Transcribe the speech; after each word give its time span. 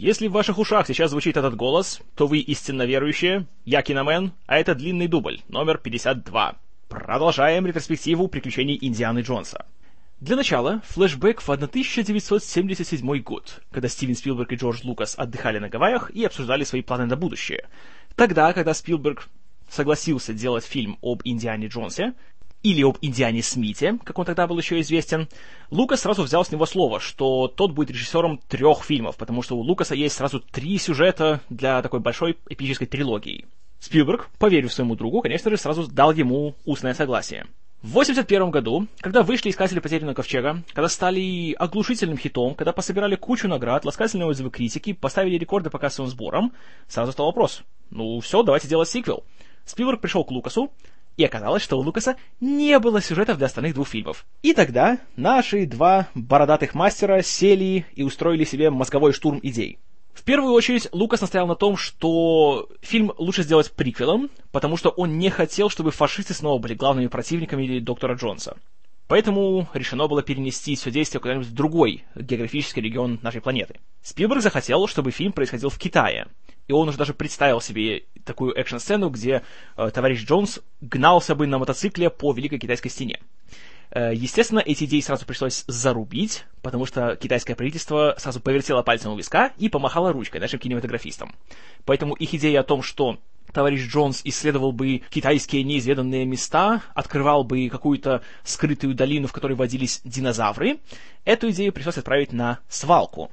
Если 0.00 0.28
в 0.28 0.32
ваших 0.32 0.60
ушах 0.60 0.86
сейчас 0.86 1.10
звучит 1.10 1.36
этот 1.36 1.56
голос, 1.56 2.00
то 2.14 2.28
вы 2.28 2.38
истинно 2.38 2.86
верующие, 2.86 3.48
я 3.64 3.82
киномен, 3.82 4.30
а 4.46 4.56
это 4.56 4.76
длинный 4.76 5.08
дубль, 5.08 5.40
номер 5.48 5.78
52. 5.78 6.56
Продолжаем 6.88 7.66
ретроспективу 7.66 8.28
приключений 8.28 8.78
Индианы 8.80 9.22
Джонса. 9.22 9.66
Для 10.20 10.36
начала, 10.36 10.82
флешбэк 10.86 11.40
в 11.40 11.50
1977 11.50 13.22
год, 13.22 13.60
когда 13.72 13.88
Стивен 13.88 14.14
Спилберг 14.14 14.52
и 14.52 14.54
Джордж 14.54 14.82
Лукас 14.84 15.18
отдыхали 15.18 15.58
на 15.58 15.68
Гавайях 15.68 16.12
и 16.12 16.24
обсуждали 16.24 16.62
свои 16.62 16.82
планы 16.82 17.06
на 17.06 17.16
будущее. 17.16 17.66
Тогда, 18.14 18.52
когда 18.52 18.74
Спилберг 18.74 19.28
согласился 19.68 20.32
делать 20.32 20.64
фильм 20.64 20.96
об 21.02 21.22
Индиане 21.24 21.66
Джонсе, 21.66 22.14
или 22.62 22.82
об 22.82 22.98
Индиане 23.00 23.42
Смите, 23.42 23.98
как 24.04 24.18
он 24.18 24.24
тогда 24.24 24.46
был 24.46 24.58
еще 24.58 24.80
известен, 24.80 25.28
Лукас 25.70 26.00
сразу 26.00 26.22
взял 26.22 26.44
с 26.44 26.50
него 26.50 26.66
слово, 26.66 27.00
что 27.00 27.48
тот 27.48 27.72
будет 27.72 27.90
режиссером 27.90 28.38
трех 28.48 28.82
фильмов, 28.84 29.16
потому 29.16 29.42
что 29.42 29.56
у 29.56 29.60
Лукаса 29.60 29.94
есть 29.94 30.16
сразу 30.16 30.40
три 30.40 30.78
сюжета 30.78 31.40
для 31.50 31.82
такой 31.82 32.00
большой 32.00 32.36
эпической 32.48 32.86
трилогии. 32.86 33.46
Спилберг, 33.80 34.28
поверив 34.38 34.72
своему 34.72 34.96
другу, 34.96 35.22
конечно 35.22 35.50
же, 35.50 35.56
сразу 35.56 35.86
дал 35.86 36.12
ему 36.12 36.54
устное 36.64 36.94
согласие. 36.94 37.46
В 37.80 37.90
1981 37.90 38.50
году, 38.50 38.88
когда 38.98 39.22
вышли 39.22 39.50
«Искатели 39.50 39.78
потерянного 39.78 40.16
ковчега», 40.16 40.64
когда 40.72 40.88
стали 40.88 41.52
оглушительным 41.52 42.18
хитом, 42.18 42.56
когда 42.56 42.72
пособирали 42.72 43.14
кучу 43.14 43.46
наград, 43.46 43.84
ласкательные 43.84 44.26
отзывы 44.26 44.50
критики, 44.50 44.92
поставили 44.94 45.38
рекорды 45.38 45.70
по 45.70 45.78
кассовым 45.78 46.10
сборам, 46.10 46.52
сразу 46.88 47.12
стал 47.12 47.26
вопрос. 47.26 47.62
Ну 47.90 48.18
все, 48.18 48.42
давайте 48.42 48.66
делать 48.66 48.88
сиквел. 48.88 49.22
Спилберг 49.64 50.00
пришел 50.00 50.24
к 50.24 50.32
Лукасу, 50.32 50.72
и 51.18 51.24
оказалось, 51.24 51.62
что 51.62 51.76
у 51.76 51.82
Лукаса 51.82 52.16
не 52.40 52.78
было 52.78 53.02
сюжетов 53.02 53.36
для 53.36 53.46
остальных 53.46 53.74
двух 53.74 53.88
фильмов. 53.88 54.24
И 54.42 54.54
тогда 54.54 54.98
наши 55.16 55.66
два 55.66 56.08
бородатых 56.14 56.74
мастера 56.74 57.22
сели 57.22 57.84
и 57.94 58.04
устроили 58.04 58.44
себе 58.44 58.70
мозговой 58.70 59.12
штурм 59.12 59.40
идей. 59.42 59.80
В 60.14 60.22
первую 60.22 60.52
очередь, 60.52 60.88
Лукас 60.92 61.20
настоял 61.20 61.46
на 61.46 61.56
том, 61.56 61.76
что 61.76 62.68
фильм 62.82 63.12
лучше 63.18 63.42
сделать 63.42 63.72
приквелом, 63.72 64.30
потому 64.52 64.76
что 64.76 64.90
он 64.90 65.18
не 65.18 65.28
хотел, 65.28 65.68
чтобы 65.70 65.90
фашисты 65.90 66.34
снова 66.34 66.60
были 66.60 66.74
главными 66.74 67.08
противниками 67.08 67.80
доктора 67.80 68.14
Джонса. 68.14 68.56
Поэтому 69.08 69.68
решено 69.74 70.06
было 70.06 70.22
перенести 70.22 70.76
все 70.76 70.90
действие 70.90 71.20
куда-нибудь 71.20 71.48
в 71.48 71.54
другой 71.54 72.04
географический 72.14 72.82
регион 72.82 73.18
нашей 73.22 73.40
планеты. 73.40 73.80
Спилберг 74.02 74.42
захотел, 74.42 74.86
чтобы 74.86 75.10
фильм 75.10 75.32
происходил 75.32 75.70
в 75.70 75.78
Китае. 75.78 76.28
И 76.68 76.72
он 76.72 76.88
уже 76.88 76.98
даже 76.98 77.14
представил 77.14 77.60
себе 77.60 78.04
такую 78.24 78.54
экшн-сцену, 78.54 79.08
где 79.08 79.42
э, 79.76 79.90
товарищ 79.90 80.24
Джонс 80.24 80.60
гнался 80.80 81.34
бы 81.34 81.46
на 81.46 81.58
мотоцикле 81.58 82.10
по 82.10 82.32
Великой 82.32 82.58
Китайской 82.58 82.90
стене. 82.90 83.18
Э, 83.90 84.12
естественно, 84.14 84.60
эти 84.60 84.84
идеи 84.84 85.00
сразу 85.00 85.24
пришлось 85.24 85.64
зарубить, 85.66 86.44
потому 86.60 86.84
что 86.84 87.16
китайское 87.16 87.56
правительство 87.56 88.14
сразу 88.18 88.40
повертело 88.40 88.82
пальцем 88.82 89.12
у 89.12 89.16
виска 89.16 89.52
и 89.56 89.70
помахало 89.70 90.12
ручкой 90.12 90.40
нашим 90.40 90.60
кинематографистам. 90.60 91.34
Поэтому 91.86 92.14
их 92.14 92.34
идея 92.34 92.60
о 92.60 92.64
том, 92.64 92.82
что 92.82 93.18
товарищ 93.52 93.88
Джонс 93.88 94.20
исследовал 94.24 94.72
бы 94.72 95.02
китайские 95.08 95.62
неизведанные 95.64 96.26
места, 96.26 96.82
открывал 96.94 97.44
бы 97.44 97.70
какую-то 97.70 98.22
скрытую 98.44 98.94
долину, 98.94 99.26
в 99.26 99.32
которой 99.32 99.54
водились 99.54 100.02
динозавры, 100.04 100.80
эту 101.24 101.50
идею 101.50 101.72
пришлось 101.72 101.96
отправить 101.96 102.32
на 102.32 102.58
свалку. 102.68 103.30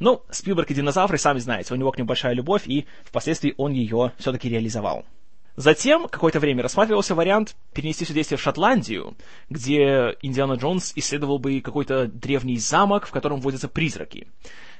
Ну, 0.00 0.22
Спилберг 0.30 0.70
и 0.70 0.74
динозавры, 0.74 1.18
сами 1.18 1.38
знаете, 1.38 1.74
у 1.74 1.76
него 1.76 1.92
к 1.92 1.98
ним 1.98 2.06
большая 2.06 2.32
любовь, 2.32 2.62
и 2.66 2.86
впоследствии 3.04 3.54
он 3.58 3.72
ее 3.72 4.12
все-таки 4.18 4.48
реализовал. 4.48 5.04
Затем 5.56 6.08
какое-то 6.08 6.40
время 6.40 6.62
рассматривался 6.62 7.14
вариант 7.14 7.54
перенести 7.74 8.06
все 8.06 8.14
действие 8.14 8.38
в 8.38 8.42
Шотландию, 8.42 9.14
где 9.50 10.16
Индиана 10.22 10.54
Джонс 10.54 10.92
исследовал 10.96 11.38
бы 11.38 11.60
какой-то 11.60 12.06
древний 12.06 12.56
замок, 12.56 13.06
в 13.06 13.10
котором 13.10 13.40
водятся 13.40 13.68
призраки. 13.68 14.26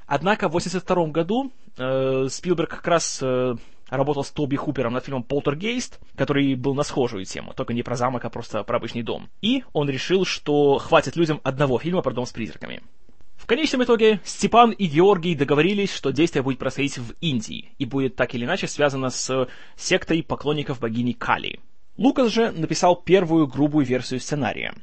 Однако 0.06 0.48
в 0.48 0.56
1982 0.56 1.06
году 1.08 1.52
э, 1.76 2.26
Спилберг 2.30 2.70
как 2.70 2.86
раз 2.86 3.18
э, 3.22 3.56
работал 3.90 4.24
с 4.24 4.30
Тоби 4.30 4.56
Хупером 4.56 4.94
над 4.94 5.04
фильмом 5.04 5.22
«Полтергейст», 5.22 6.00
который 6.16 6.54
был 6.54 6.74
на 6.74 6.82
схожую 6.82 7.26
тему, 7.26 7.52
только 7.54 7.74
не 7.74 7.82
про 7.82 7.96
замок, 7.96 8.24
а 8.24 8.30
просто 8.30 8.62
про 8.62 8.78
обычный 8.78 9.02
дом. 9.02 9.28
И 9.42 9.64
он 9.74 9.90
решил, 9.90 10.24
что 10.24 10.78
хватит 10.78 11.16
людям 11.16 11.40
одного 11.42 11.78
фильма 11.78 12.00
про 12.00 12.12
дом 12.12 12.24
с 12.24 12.32
призраками. 12.32 12.80
В 13.40 13.46
конечном 13.46 13.82
итоге 13.82 14.20
Степан 14.22 14.70
и 14.70 14.84
Георгий 14.84 15.34
договорились, 15.34 15.92
что 15.92 16.10
действие 16.10 16.42
будет 16.42 16.58
происходить 16.58 16.98
в 16.98 17.14
Индии 17.22 17.72
и 17.78 17.86
будет 17.86 18.14
так 18.14 18.34
или 18.34 18.44
иначе 18.44 18.68
связано 18.68 19.08
с 19.08 19.48
сектой 19.76 20.22
поклонников 20.22 20.78
богини 20.78 21.12
Кали. 21.12 21.58
Лукас 21.96 22.30
же 22.30 22.52
написал 22.52 22.96
первую 22.96 23.46
грубую 23.46 23.86
версию 23.86 24.20
сценария. 24.20 24.74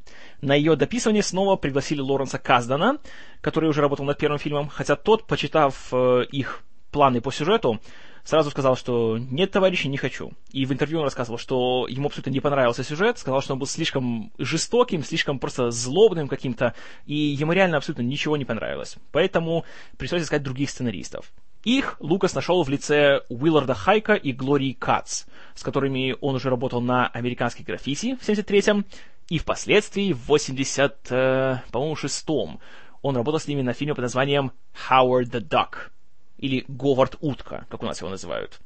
На 0.42 0.56
ее 0.56 0.76
дописывание 0.76 1.22
снова 1.22 1.56
пригласили 1.56 2.02
Лоренса 2.02 2.40
Каздана, 2.40 2.98
который 3.42 3.70
уже 3.70 3.82
работал 3.82 4.06
над 4.06 4.18
первым 4.18 4.40
фильмом, 4.40 4.70
хотя 4.70 4.96
тот, 4.96 5.28
почитав 5.28 5.90
э, 5.92 6.26
их 6.32 6.64
планы 6.92 7.22
по 7.22 7.32
сюжету, 7.32 7.80
сразу 8.28 8.52
сказал, 8.52 8.76
что 8.76 9.18
нет, 9.18 9.52
товарищи, 9.52 9.88
не 9.88 9.96
хочу. 9.96 10.34
И 10.52 10.66
в 10.66 10.74
интервью 10.74 11.00
он 11.00 11.06
рассказывал, 11.06 11.40
что 11.40 11.88
ему 11.88 12.08
абсолютно 12.08 12.32
не 12.32 12.42
понравился 12.42 12.84
сюжет, 12.84 13.18
сказал, 13.18 13.42
что 13.42 13.54
он 13.54 13.60
был 13.60 13.68
слишком 13.68 14.34
жестоким, 14.38 15.02
слишком 15.02 15.40
просто 15.40 15.72
злобным 15.72 16.28
каким-то, 16.28 16.74
и 17.06 17.16
ему 17.16 17.54
реально 17.54 17.78
абсолютно 17.78 18.02
ничего 18.02 18.36
не 18.36 18.44
понравилось. 18.44 18.98
Поэтому 19.14 19.64
пришлось 19.98 20.24
искать 20.24 20.44
других 20.44 20.70
сценаристов. 20.70 21.32
Их 21.64 21.96
Лукас 22.02 22.36
нашел 22.36 22.62
в 22.64 22.70
лице 22.70 23.22
Уилларда 23.30 23.74
Хайка 23.74 24.16
и 24.16 24.34
Глории 24.34 24.74
Кац, 24.74 25.24
с 25.56 25.64
которыми 25.64 26.16
он 26.20 26.36
уже 26.36 26.50
работал 26.50 26.82
на 26.82 27.08
«Американской 27.08 27.64
граффити» 27.64 28.18
в 28.22 28.28
73-м, 28.28 28.86
и 29.30 29.38
впоследствии 29.38 30.12
в 30.12 30.28
80, 30.28 31.12
э, 31.12 31.60
по-моему, 31.72 31.96
шестом 31.96 32.60
он 33.02 33.16
работал 33.16 33.40
с 33.40 33.48
ними 33.48 33.62
на 33.62 33.72
фильме 33.72 33.96
под 33.96 34.04
названием 34.04 34.52
«Howard 34.90 35.32
the 35.32 35.42
Duck», 35.42 35.92
или 36.38 36.66
Говард 36.68 37.16
Утка, 37.22 37.66
как 37.70 37.84
у 37.84 37.86
нас 37.86 38.00
его 38.00 38.10
называют. 38.10 38.60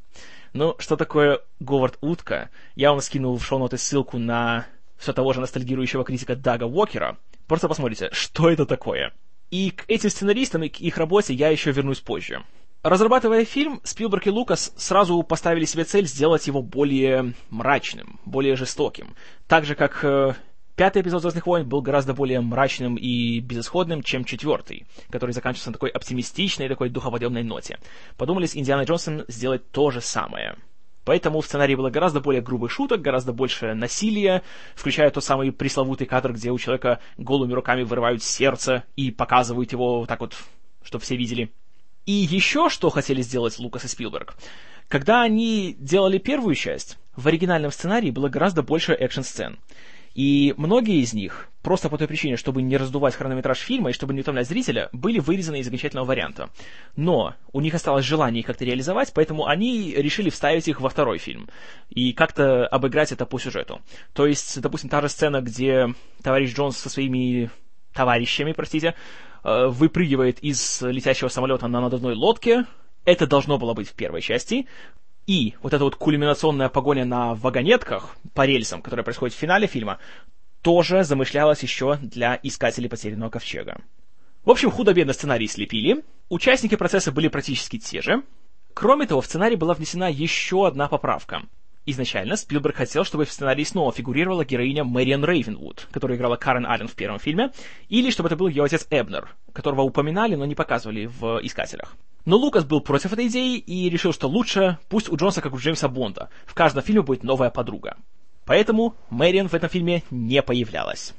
Ну, 0.53 0.75
что 0.79 0.97
такое 0.97 1.39
Говард 1.59 1.97
Утка? 2.01 2.49
Я 2.75 2.91
вам 2.91 3.01
скинул 3.01 3.37
в 3.37 3.45
шоу-ноты 3.45 3.77
ссылку 3.77 4.17
на 4.17 4.67
все 4.97 5.13
того 5.13 5.33
же 5.33 5.39
ностальгирующего 5.39 6.03
критика 6.03 6.35
Дага 6.35 6.65
Уокера. 6.65 7.17
Просто 7.47 7.67
посмотрите, 7.67 8.09
что 8.11 8.49
это 8.49 8.65
такое. 8.65 9.13
И 9.49 9.71
к 9.71 9.85
этим 9.87 10.09
сценаристам 10.09 10.63
и 10.63 10.69
к 10.69 10.79
их 10.79 10.97
работе 10.97 11.33
я 11.33 11.49
еще 11.49 11.71
вернусь 11.71 11.99
позже. 11.99 12.43
Разрабатывая 12.83 13.45
фильм, 13.45 13.79
Спилберг 13.83 14.25
и 14.27 14.31
Лукас 14.31 14.73
сразу 14.75 15.21
поставили 15.21 15.65
себе 15.65 15.83
цель 15.83 16.07
сделать 16.07 16.47
его 16.47 16.63
более 16.63 17.33
мрачным, 17.49 18.19
более 18.25 18.55
жестоким. 18.55 19.15
Так 19.47 19.65
же, 19.65 19.75
как 19.75 20.03
э, 20.03 20.33
Пятый 20.81 21.03
эпизод 21.03 21.22
«Звездных 21.22 21.46
войн» 21.46 21.69
был 21.69 21.84
гораздо 21.84 22.16
более 22.16 22.42
мрачным 22.42 22.96
и 22.96 23.40
безысходным, 23.40 24.02
чем 24.02 24.25
четвертый, 24.25 24.88
который 25.12 25.30
заканчивался 25.30 25.69
на 25.69 25.74
такой 25.74 25.92
оптимистичной, 25.92 26.68
такой 26.69 26.90
духоподъемной 26.90 27.44
ноте. 27.44 27.78
Подумали 28.18 28.47
с 28.47 28.56
Индианой 28.58 28.86
Джонсом 28.86 29.24
сделать 29.28 29.69
то 29.69 29.92
же 29.92 30.02
самое. 30.02 30.56
Поэтому 31.06 31.42
в 31.42 31.46
сценарии 31.46 31.75
было 31.75 31.92
гораздо 31.92 32.19
более 32.19 32.42
грубых 32.42 32.72
шуток, 32.72 33.03
гораздо 33.03 33.31
больше 33.31 33.75
насилия, 33.75 34.42
включая 34.74 35.12
тот 35.12 35.24
самый 35.24 35.52
пресловутый 35.52 36.08
кадр, 36.08 36.34
где 36.34 36.50
у 36.50 36.58
человека 36.58 37.00
голыми 37.19 37.53
руками 37.53 37.84
вырывают 37.84 38.24
сердце 38.24 38.84
и 38.96 39.12
показывают 39.12 39.74
его 39.74 40.00
вот 40.00 40.09
так 40.09 40.19
вот, 40.19 40.36
чтобы 40.84 41.03
все 41.03 41.16
видели. 41.16 41.52
И 42.08 42.12
еще 42.12 42.69
что 42.69 42.90
хотели 42.90 43.22
сделать 43.22 43.59
Лукас 43.59 43.86
и 43.86 43.88
Спилберг. 43.88 44.34
Когда 44.88 45.22
они 45.22 45.75
делали 45.78 46.18
первую 46.18 46.56
часть, 46.56 46.98
в 47.16 47.28
оригинальном 47.28 47.72
сценарии 47.72 48.09
было 48.09 48.30
гораздо 48.30 48.63
больше 48.63 48.94
экшн-сцен. 48.94 49.59
И 50.13 50.53
многие 50.57 51.01
из 51.01 51.13
них, 51.13 51.49
просто 51.61 51.89
по 51.89 51.97
той 51.97 52.07
причине, 52.07 52.35
чтобы 52.35 52.61
не 52.61 52.77
раздувать 52.77 53.16
хронометраж 53.16 53.59
фильма 53.59 53.89
и 53.89 53.94
чтобы 53.94 54.13
не 54.13 54.22
утомлять 54.22 54.47
зрителя, 54.47 54.89
были 54.91 55.19
вырезаны 55.19 55.59
из 55.59 55.67
окончательного 55.67 56.05
варианта. 56.05 56.49
Но 56.95 57.35
у 57.53 57.61
них 57.61 57.73
осталось 57.73 58.05
желание 58.05 58.41
их 58.41 58.45
как-то 58.45 58.66
реализовать, 58.66 59.13
поэтому 59.13 59.47
они 59.47 59.94
решили 59.95 60.29
вставить 60.29 60.67
их 60.67 60.81
во 60.81 60.89
второй 60.89 61.17
фильм 61.17 61.50
и 61.89 62.13
как-то 62.13 62.67
обыграть 62.67 63.11
это 63.11 63.25
по 63.25 63.39
сюжету. 63.39 63.81
То 64.13 64.25
есть, 64.25 64.59
допустим, 64.59 64.89
та 64.89 65.01
же 65.01 65.09
сцена, 65.09 65.41
где 65.41 65.94
товарищ 66.21 66.53
Джонс 66.53 66.77
со 66.77 66.89
своими 66.89 67.50
товарищами, 67.94 68.53
простите, 68.53 68.95
э, 69.44 69.67
выпрыгивает 69.67 70.39
из 70.39 70.81
летящего 70.81 71.29
самолета 71.29 71.67
на 71.67 71.81
надувной 71.81 72.16
лодке, 72.16 72.66
это 73.05 73.25
должно 73.25 73.57
было 73.57 73.74
быть 73.74 73.89
в 73.89 73.94
первой 73.94 74.21
части. 74.21 74.68
И 75.27 75.56
вот 75.62 75.73
эта 75.73 75.83
вот 75.83 75.95
кульминационная 75.95 76.69
погоня 76.69 77.06
на 77.06 77.35
вагонетках 77.35 78.15
по 78.33 78.45
рельсам, 78.45 78.81
которая 78.81 79.03
происходит 79.03 79.35
в 79.35 79.39
финале 79.39 79.68
фильма, 79.68 80.00
тоже 80.62 81.03
замышлялась 81.03 81.63
еще 81.63 81.97
для 82.01 82.39
искателей 82.41 82.89
потерянного 82.89 83.29
ковчега. 83.29 83.81
В 84.44 84.50
общем, 84.50 84.71
худо-бедно 84.71 85.13
сценарий 85.13 85.47
слепили, 85.47 86.03
участники 86.29 86.75
процесса 86.75 87.12
были 87.12 87.27
практически 87.27 87.77
те 87.77 88.01
же. 88.01 88.23
Кроме 88.73 89.06
того, 89.06 89.21
в 89.21 89.25
сценарий 89.25 89.56
была 89.56 89.73
внесена 89.73 90.09
еще 90.09 90.68
одна 90.68 90.88
поправка. 90.88 91.44
Изначально 91.85 92.35
Спилберг 92.35 92.75
хотел, 92.75 93.03
чтобы 93.03 93.25
в 93.25 93.31
сценарии 93.31 93.63
снова 93.63 93.91
фигурировала 93.91 94.45
героиня 94.45 94.83
Мэриан 94.83 95.25
Рейвенвуд, 95.25 95.88
которая 95.91 96.17
играла 96.17 96.35
Карен 96.35 96.65
Аллен 96.65 96.88
в 96.88 96.95
первом 96.95 97.19
фильме, 97.19 97.51
или 97.89 98.12
чтобы 98.12 98.27
это 98.27 98.35
был 98.35 98.47
ее 98.47 98.63
отец 98.63 98.85
Эбнер, 98.91 99.35
которого 99.51 99.81
упоминали, 99.81 100.35
но 100.35 100.45
не 100.45 100.56
показывали 100.56 101.07
в 101.07 101.39
«Искателях». 101.44 101.95
Но 102.25 102.38
Лукас 102.38 102.65
был 102.65 102.81
против 102.81 103.13
этой 103.13 103.27
идеи 103.27 103.57
и 103.57 103.89
решил, 103.89 104.13
что 104.13 104.27
лучше 104.27 104.77
пусть 104.89 105.09
у 105.09 105.15
Джонса, 105.15 105.41
как 105.41 105.53
у 105.53 105.57
Джеймса 105.57 105.88
Бонда, 105.88 106.29
в 106.45 106.53
каждом 106.53 106.83
фильме 106.83 107.01
будет 107.01 107.23
новая 107.23 107.50
подруга. 107.50 107.97
Поэтому 108.45 108.95
Мэриан 109.09 109.47
в 109.47 109.53
этом 109.53 109.69
фильме 109.69 110.03
не 110.12 110.41
появлялась. 110.41 111.13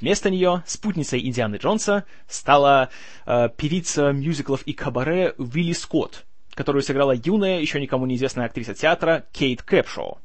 Вместо 0.00 0.30
нее 0.30 0.62
спутницей 0.66 1.26
Индианы 1.26 1.56
Джонса 1.56 2.04
стала 2.28 2.90
э, 3.26 3.48
певица 3.56 4.12
мюзиклов 4.12 4.62
и 4.62 4.72
кабаре 4.74 5.34
Вилли 5.38 5.72
Скотт, 5.72 6.26
которую 6.54 6.82
сыграла 6.82 7.12
юная, 7.12 7.60
еще 7.60 7.80
никому 7.80 8.06
неизвестная 8.06 8.46
актриса 8.46 8.74
театра 8.74 9.24
Кейт 9.32 9.62
Кэпшоу. 9.62 10.18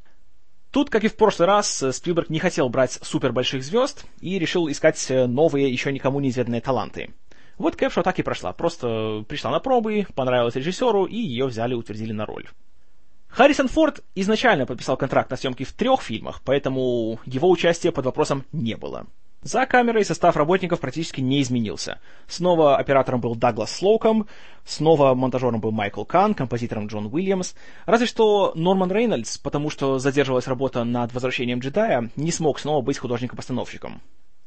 Тут, 0.71 0.89
как 0.89 1.03
и 1.03 1.07
в 1.07 1.15
прошлый 1.15 1.47
раз, 1.47 1.83
Спилберг 1.91 2.29
не 2.29 2.39
хотел 2.39 2.67
брать 2.67 2.97
супербольших 3.03 3.63
звезд 3.63 4.05
и 4.21 4.39
решил 4.39 4.69
искать 4.69 5.05
новые, 5.09 5.71
еще 5.71 5.93
никому 5.93 6.19
неизвестные 6.19 6.61
таланты. 6.61 7.11
Вот 7.57 7.75
Кэпшоу 7.75 8.03
так 8.03 8.19
и 8.19 8.23
прошла. 8.23 8.53
Просто 8.53 9.23
пришла 9.27 9.51
на 9.51 9.59
пробы, 9.59 10.07
понравилась 10.15 10.55
режиссеру, 10.55 11.05
и 11.05 11.15
ее 11.15 11.45
взяли, 11.45 11.73
утвердили 11.73 12.11
на 12.11 12.25
роль. 12.25 12.47
Харрисон 13.27 13.67
Форд 13.67 14.03
изначально 14.13 14.65
подписал 14.65 14.95
контракт 14.95 15.31
на 15.31 15.38
съемки 15.38 15.63
в 15.63 15.73
трех 15.73 16.01
фильмах, 16.01 16.41
поэтому 16.45 17.19
его 17.25 17.50
участие 17.50 17.91
под 17.91 18.05
вопросом 18.05 18.45
не 18.51 18.75
было. 18.75 19.07
За 19.44 19.65
камерой 19.65 20.05
состав 20.05 20.38
работников 20.38 20.79
практически 20.79 21.19
не 21.19 21.41
изменился. 21.41 22.00
Снова 22.27 22.77
оператором 22.77 23.19
был 23.19 23.35
Даглас 23.35 23.75
Слоуком, 23.75 24.27
снова 24.63 25.13
монтажером 25.15 25.59
был 25.59 25.71
Майкл 25.71 26.05
Кан, 26.05 26.33
композитором 26.33 26.88
Джон 26.88 27.07
Уильямс. 27.11 27.53
Разве 27.85 28.07
что 28.07 28.53
Норман 28.55 28.89
Рейнольдс, 28.89 29.38
потому 29.39 29.69
что 29.69 30.00
задерживалась 30.00 30.47
работа 30.47 30.85
над 30.85 31.13
возвращением 31.13 31.59
джедая, 31.59 32.09
не 32.15 32.31
смог 32.31 32.57
снова 32.57 32.81
быть 32.81 33.00
художником-постановщиком. 33.00 34.01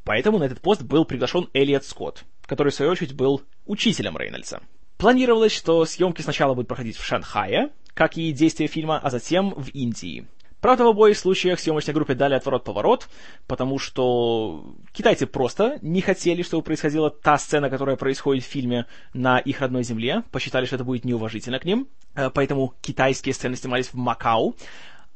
Поэтому 0.06 0.38
на 0.38 0.44
этот 0.44 0.60
пост 0.60 0.82
был 0.82 1.04
приглашен 1.04 1.48
Элиот 1.52 1.84
Скотт, 1.84 2.24
который 2.46 2.70
в 2.70 2.74
свою 2.76 2.92
очередь 2.92 3.14
был 3.14 3.42
учителем 3.66 4.16
Рейнольдса. 4.16 4.62
Планировалось, 4.98 5.52
что 5.52 5.84
съемки 5.84 6.22
сначала 6.22 6.54
будут 6.54 6.68
проходить 6.68 6.96
в 6.96 7.04
Шанхае, 7.04 7.70
как 7.92 8.16
и 8.16 8.30
действие 8.30 8.68
фильма, 8.68 9.00
а 9.02 9.10
затем 9.10 9.50
в 9.50 9.68
Индии. 9.70 10.24
Правда, 10.60 10.84
в 10.84 10.88
обоих 10.88 11.18
случаях 11.18 11.58
съемочной 11.58 11.92
группе 11.92 12.14
дали 12.14 12.34
отворот-поворот, 12.34 13.08
потому 13.48 13.80
что 13.80 14.76
китайцы 14.92 15.26
просто 15.26 15.80
не 15.82 16.00
хотели, 16.00 16.42
чтобы 16.42 16.62
происходила 16.62 17.10
та 17.10 17.36
сцена, 17.36 17.68
которая 17.68 17.96
происходит 17.96 18.44
в 18.44 18.48
фильме 18.48 18.86
на 19.12 19.38
их 19.40 19.60
родной 19.60 19.82
земле, 19.82 20.22
посчитали, 20.30 20.66
что 20.66 20.76
это 20.76 20.84
будет 20.84 21.04
неуважительно 21.04 21.58
к 21.58 21.64
ним, 21.64 21.88
э, 22.14 22.30
поэтому 22.30 22.74
китайские 22.80 23.34
сцены 23.34 23.56
снимались 23.56 23.88
в 23.88 23.94
Макао, 23.94 24.54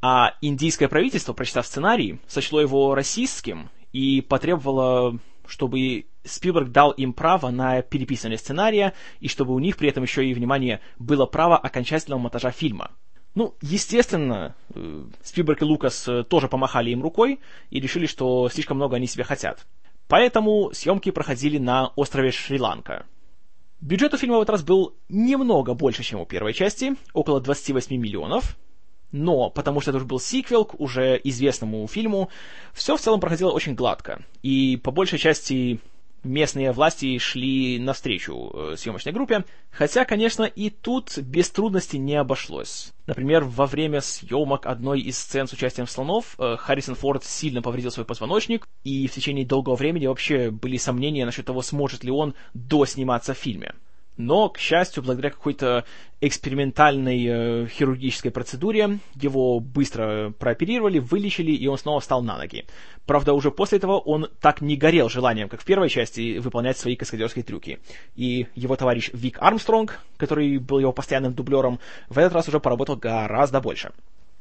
а 0.03 0.35
индийское 0.41 0.89
правительство, 0.89 1.33
прочитав 1.33 1.65
сценарий, 1.65 2.19
сочло 2.27 2.61
его 2.61 2.97
расистским 2.97 3.71
и 3.93 4.21
потребовало, 4.21 5.19
чтобы 5.47 6.07
Спилберг 6.25 6.71
дал 6.71 6.91
им 6.93 7.13
право 7.13 7.51
на 7.51 7.83
переписывание 7.83 8.39
сценария, 8.39 8.95
и 9.21 9.29
чтобы 9.29 9.55
у 9.55 9.59
них 9.59 9.77
при 9.77 9.89
этом 9.89 10.03
еще 10.03 10.25
и, 10.27 10.35
внимание, 10.35 10.81
было 10.99 11.27
право 11.27 11.57
окончательного 11.57 12.21
монтажа 12.21 12.51
фильма. 12.51 12.93
Ну, 13.35 13.55
естественно, 13.63 14.57
э, 14.75 15.05
Спилберг 15.23 15.63
и 15.63 15.65
Лукас 15.65 16.09
э, 16.09 16.25
тоже 16.25 16.49
помахали 16.49 16.91
им 16.91 17.03
рукой 17.03 17.39
и 17.71 17.81
решили, 17.81 18.07
что 18.07 18.49
слишком 18.49 18.77
много 18.77 18.97
они 18.97 19.07
себе 19.07 19.23
хотят. 19.23 19.67
Поэтому 20.09 20.73
съемки 20.73 21.11
проходили 21.11 21.59
на 21.59 21.89
острове 21.95 22.33
Шри-Ланка. 22.33 23.07
Бюджет 23.81 24.13
у 24.13 24.17
фильма 24.19 24.39
в 24.39 24.43
этот 24.43 24.51
раз 24.51 24.63
был 24.65 24.97
немного 25.09 25.75
больше, 25.75 26.03
чем 26.03 26.21
у 26.21 26.27
первой 26.27 26.53
части, 26.53 26.97
около 27.15 27.41
28 27.41 27.97
миллионов, 27.97 28.59
но, 29.13 29.51
потому 29.51 29.81
что 29.81 29.91
это 29.91 29.99
уже 29.99 30.07
был 30.07 30.21
сиквел 30.21 30.65
к 30.65 30.79
уже 30.81 31.21
известному 31.25 31.87
фильму, 31.89 32.31
все 32.73 32.97
в 32.97 33.01
целом 33.01 33.21
проходило 33.21 33.51
очень 33.51 33.75
гладко. 33.75 34.23
И 34.43 34.77
по 34.83 34.91
большей 34.91 35.19
части 35.19 35.81
местные 36.23 36.73
власти 36.73 37.19
шли 37.19 37.79
навстречу 37.79 38.51
э, 38.53 38.77
съемочной 38.77 39.13
группе, 39.13 39.45
хотя, 39.71 40.05
конечно, 40.05 40.45
и 40.45 40.71
тут 40.71 41.19
без 41.19 41.51
трудностей 41.51 41.99
не 41.99 42.15
обошлось. 42.17 42.93
Например, 43.07 43.45
во 43.45 43.67
время 43.67 44.01
съемок 44.01 44.67
одной 44.67 45.01
из 45.01 45.19
сцен 45.19 45.47
с 45.47 45.53
участием 45.53 45.87
слонов 45.87 46.35
э, 46.39 46.57
Харрисон 46.59 46.95
Форд 46.95 47.25
сильно 47.25 47.63
повредил 47.63 47.91
свой 47.91 48.07
позвоночник, 48.07 48.69
и 48.85 49.07
в 49.07 49.13
течение 49.13 49.47
долгого 49.47 49.77
времени 49.77 50.07
вообще 50.07 50.51
были 50.51 50.77
сомнения 50.77 51.25
насчет 51.25 51.47
того, 51.47 51.63
сможет 51.63 52.05
ли 52.05 52.11
он 52.11 52.35
досниматься 52.55 53.35
в 53.35 53.39
фильме 53.39 53.75
но, 54.27 54.49
к 54.49 54.59
счастью, 54.59 55.03
благодаря 55.03 55.31
какой-то 55.31 55.85
экспериментальной 56.21 57.25
э, 57.27 57.67
хирургической 57.67 58.31
процедуре 58.31 58.99
его 59.15 59.59
быстро 59.59 60.33
прооперировали, 60.39 60.99
вылечили, 60.99 61.53
и 61.53 61.67
он 61.67 61.79
снова 61.79 62.01
встал 62.01 62.23
на 62.23 62.37
ноги. 62.37 62.67
Правда, 63.07 63.33
уже 63.33 63.51
после 63.51 63.79
этого 63.79 63.99
он 63.99 64.29
так 64.41 64.61
не 64.61 64.77
горел 64.77 65.09
желанием, 65.09 65.49
как 65.49 65.63
в 65.63 65.65
первой 65.65 65.89
части, 65.89 66.39
выполнять 66.39 66.77
свои 66.77 66.95
каскадерские 66.95 67.43
трюки. 67.43 67.79
И 68.17 68.47
его 68.55 68.77
товарищ 68.77 69.11
Вик 69.13 69.39
Армстронг, 69.41 70.01
который 70.19 70.59
был 70.59 70.79
его 70.79 70.93
постоянным 70.93 71.33
дублером, 71.33 71.81
в 72.09 72.19
этот 72.19 72.35
раз 72.35 72.49
уже 72.49 72.61
поработал 72.61 72.97
гораздо 72.97 73.61
больше. 73.61 73.93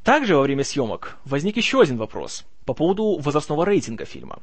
Также 0.03 0.35
во 0.35 0.41
время 0.41 0.63
съемок 0.63 1.17
возник 1.25 1.57
еще 1.57 1.81
один 1.81 1.97
вопрос 1.97 2.45
по 2.65 2.73
поводу 2.73 3.17
возрастного 3.19 3.65
рейтинга 3.65 4.05
фильма. 4.05 4.39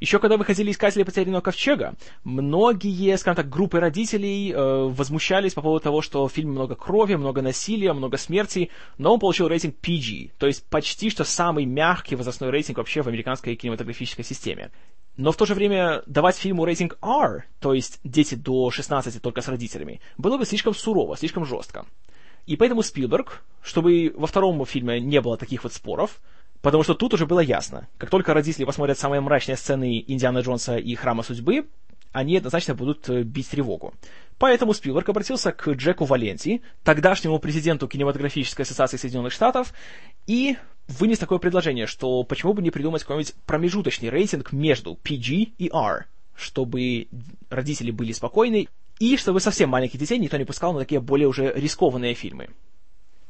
Еще 0.00 0.18
когда 0.18 0.36
выходили 0.36 0.70
«Искатели 0.70 1.02
потерянного 1.02 1.40
ковчега», 1.40 1.94
многие, 2.24 3.16
скажем 3.16 3.36
так, 3.36 3.48
группы 3.48 3.80
родителей 3.80 4.52
э, 4.52 4.84
возмущались 4.88 5.54
по 5.54 5.62
поводу 5.62 5.82
того, 5.82 6.00
что 6.00 6.28
в 6.28 6.32
фильме 6.32 6.52
много 6.52 6.74
крови, 6.74 7.14
много 7.14 7.42
насилия, 7.42 7.92
много 7.92 8.18
смерти, 8.18 8.70
но 8.98 9.14
он 9.14 9.18
получил 9.18 9.48
рейтинг 9.48 9.76
PG, 9.82 10.32
то 10.38 10.46
есть 10.46 10.64
почти 10.68 11.10
что 11.10 11.24
самый 11.24 11.64
мягкий 11.64 12.16
возрастной 12.16 12.50
рейтинг 12.50 12.78
вообще 12.78 13.02
в 13.02 13.08
американской 13.08 13.56
кинематографической 13.56 14.24
системе. 14.24 14.70
Но 15.16 15.32
в 15.32 15.36
то 15.36 15.44
же 15.44 15.54
время 15.54 16.02
давать 16.06 16.36
фильму 16.36 16.64
рейтинг 16.64 16.98
R, 17.02 17.46
то 17.60 17.74
есть 17.74 17.98
дети 18.04 18.36
до 18.36 18.70
16 18.70 19.20
только 19.20 19.40
с 19.40 19.48
родителями, 19.48 20.00
было 20.18 20.38
бы 20.38 20.46
слишком 20.46 20.74
сурово, 20.74 21.16
слишком 21.16 21.44
жестко. 21.44 21.84
И 22.50 22.56
поэтому 22.56 22.82
Спилберг, 22.82 23.44
чтобы 23.62 24.12
во 24.16 24.26
втором 24.26 24.66
фильме 24.66 24.98
не 24.98 25.20
было 25.20 25.36
таких 25.36 25.62
вот 25.62 25.72
споров, 25.72 26.20
потому 26.62 26.82
что 26.82 26.94
тут 26.94 27.14
уже 27.14 27.24
было 27.24 27.38
ясно, 27.38 27.86
как 27.96 28.10
только 28.10 28.34
родители 28.34 28.64
посмотрят 28.64 28.98
самые 28.98 29.20
мрачные 29.20 29.56
сцены 29.56 30.02
Индианы 30.04 30.40
Джонса 30.40 30.76
и 30.76 30.96
Храма 30.96 31.22
Судьбы, 31.22 31.68
они 32.10 32.38
однозначно 32.38 32.74
будут 32.74 33.08
э, 33.08 33.22
бить 33.22 33.50
тревогу. 33.50 33.94
Поэтому 34.38 34.74
Спилберг 34.74 35.08
обратился 35.08 35.52
к 35.52 35.68
Джеку 35.74 36.06
Валенти, 36.06 36.60
тогдашнему 36.82 37.38
президенту 37.38 37.86
кинематографической 37.86 38.64
ассоциации 38.64 38.96
Соединенных 38.96 39.32
Штатов, 39.32 39.72
и 40.26 40.56
вынес 40.88 41.18
такое 41.18 41.38
предложение, 41.38 41.86
что 41.86 42.24
почему 42.24 42.52
бы 42.52 42.62
не 42.62 42.72
придумать 42.72 43.02
какой-нибудь 43.02 43.32
промежуточный 43.46 44.08
рейтинг 44.08 44.50
между 44.50 44.98
PG 45.04 45.52
и 45.56 45.70
R, 45.72 46.06
чтобы 46.34 47.06
родители 47.48 47.92
были 47.92 48.10
спокойны 48.10 48.66
и 49.00 49.16
чтобы 49.16 49.40
совсем 49.40 49.70
маленьких 49.70 49.98
детей 49.98 50.18
никто 50.18 50.36
не 50.36 50.44
пускал 50.44 50.72
на 50.72 50.78
такие 50.78 51.00
более 51.00 51.26
уже 51.26 51.52
рискованные 51.52 52.14
фильмы. 52.14 52.50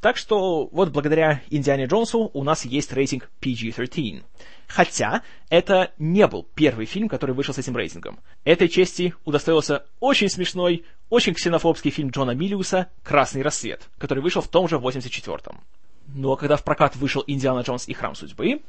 Так 0.00 0.16
что 0.16 0.66
вот 0.72 0.90
благодаря 0.90 1.42
Индиане 1.50 1.84
Джонсу 1.84 2.30
у 2.32 2.42
нас 2.42 2.64
есть 2.64 2.92
рейтинг 2.92 3.30
PG-13. 3.40 4.24
Хотя 4.66 5.22
это 5.50 5.92
не 5.98 6.26
был 6.26 6.46
первый 6.54 6.86
фильм, 6.86 7.08
который 7.08 7.34
вышел 7.34 7.52
с 7.52 7.58
этим 7.58 7.76
рейтингом. 7.76 8.18
Этой 8.44 8.68
чести 8.68 9.14
удостоился 9.24 9.84
очень 10.00 10.30
смешной, 10.30 10.84
очень 11.10 11.34
ксенофобский 11.34 11.90
фильм 11.90 12.10
Джона 12.10 12.30
Миллиуса 12.30 12.88
«Красный 13.02 13.42
рассвет», 13.42 13.88
который 13.98 14.22
вышел 14.22 14.40
в 14.40 14.48
том 14.48 14.68
же 14.68 14.76
84-м. 14.76 15.60
Ну 16.14 16.32
а 16.32 16.36
когда 16.36 16.56
в 16.56 16.64
прокат 16.64 16.96
вышел 16.96 17.22
«Индиана 17.26 17.60
Джонс 17.60 17.86
и 17.86 17.92
Храм 17.92 18.14
судьбы», 18.14 18.62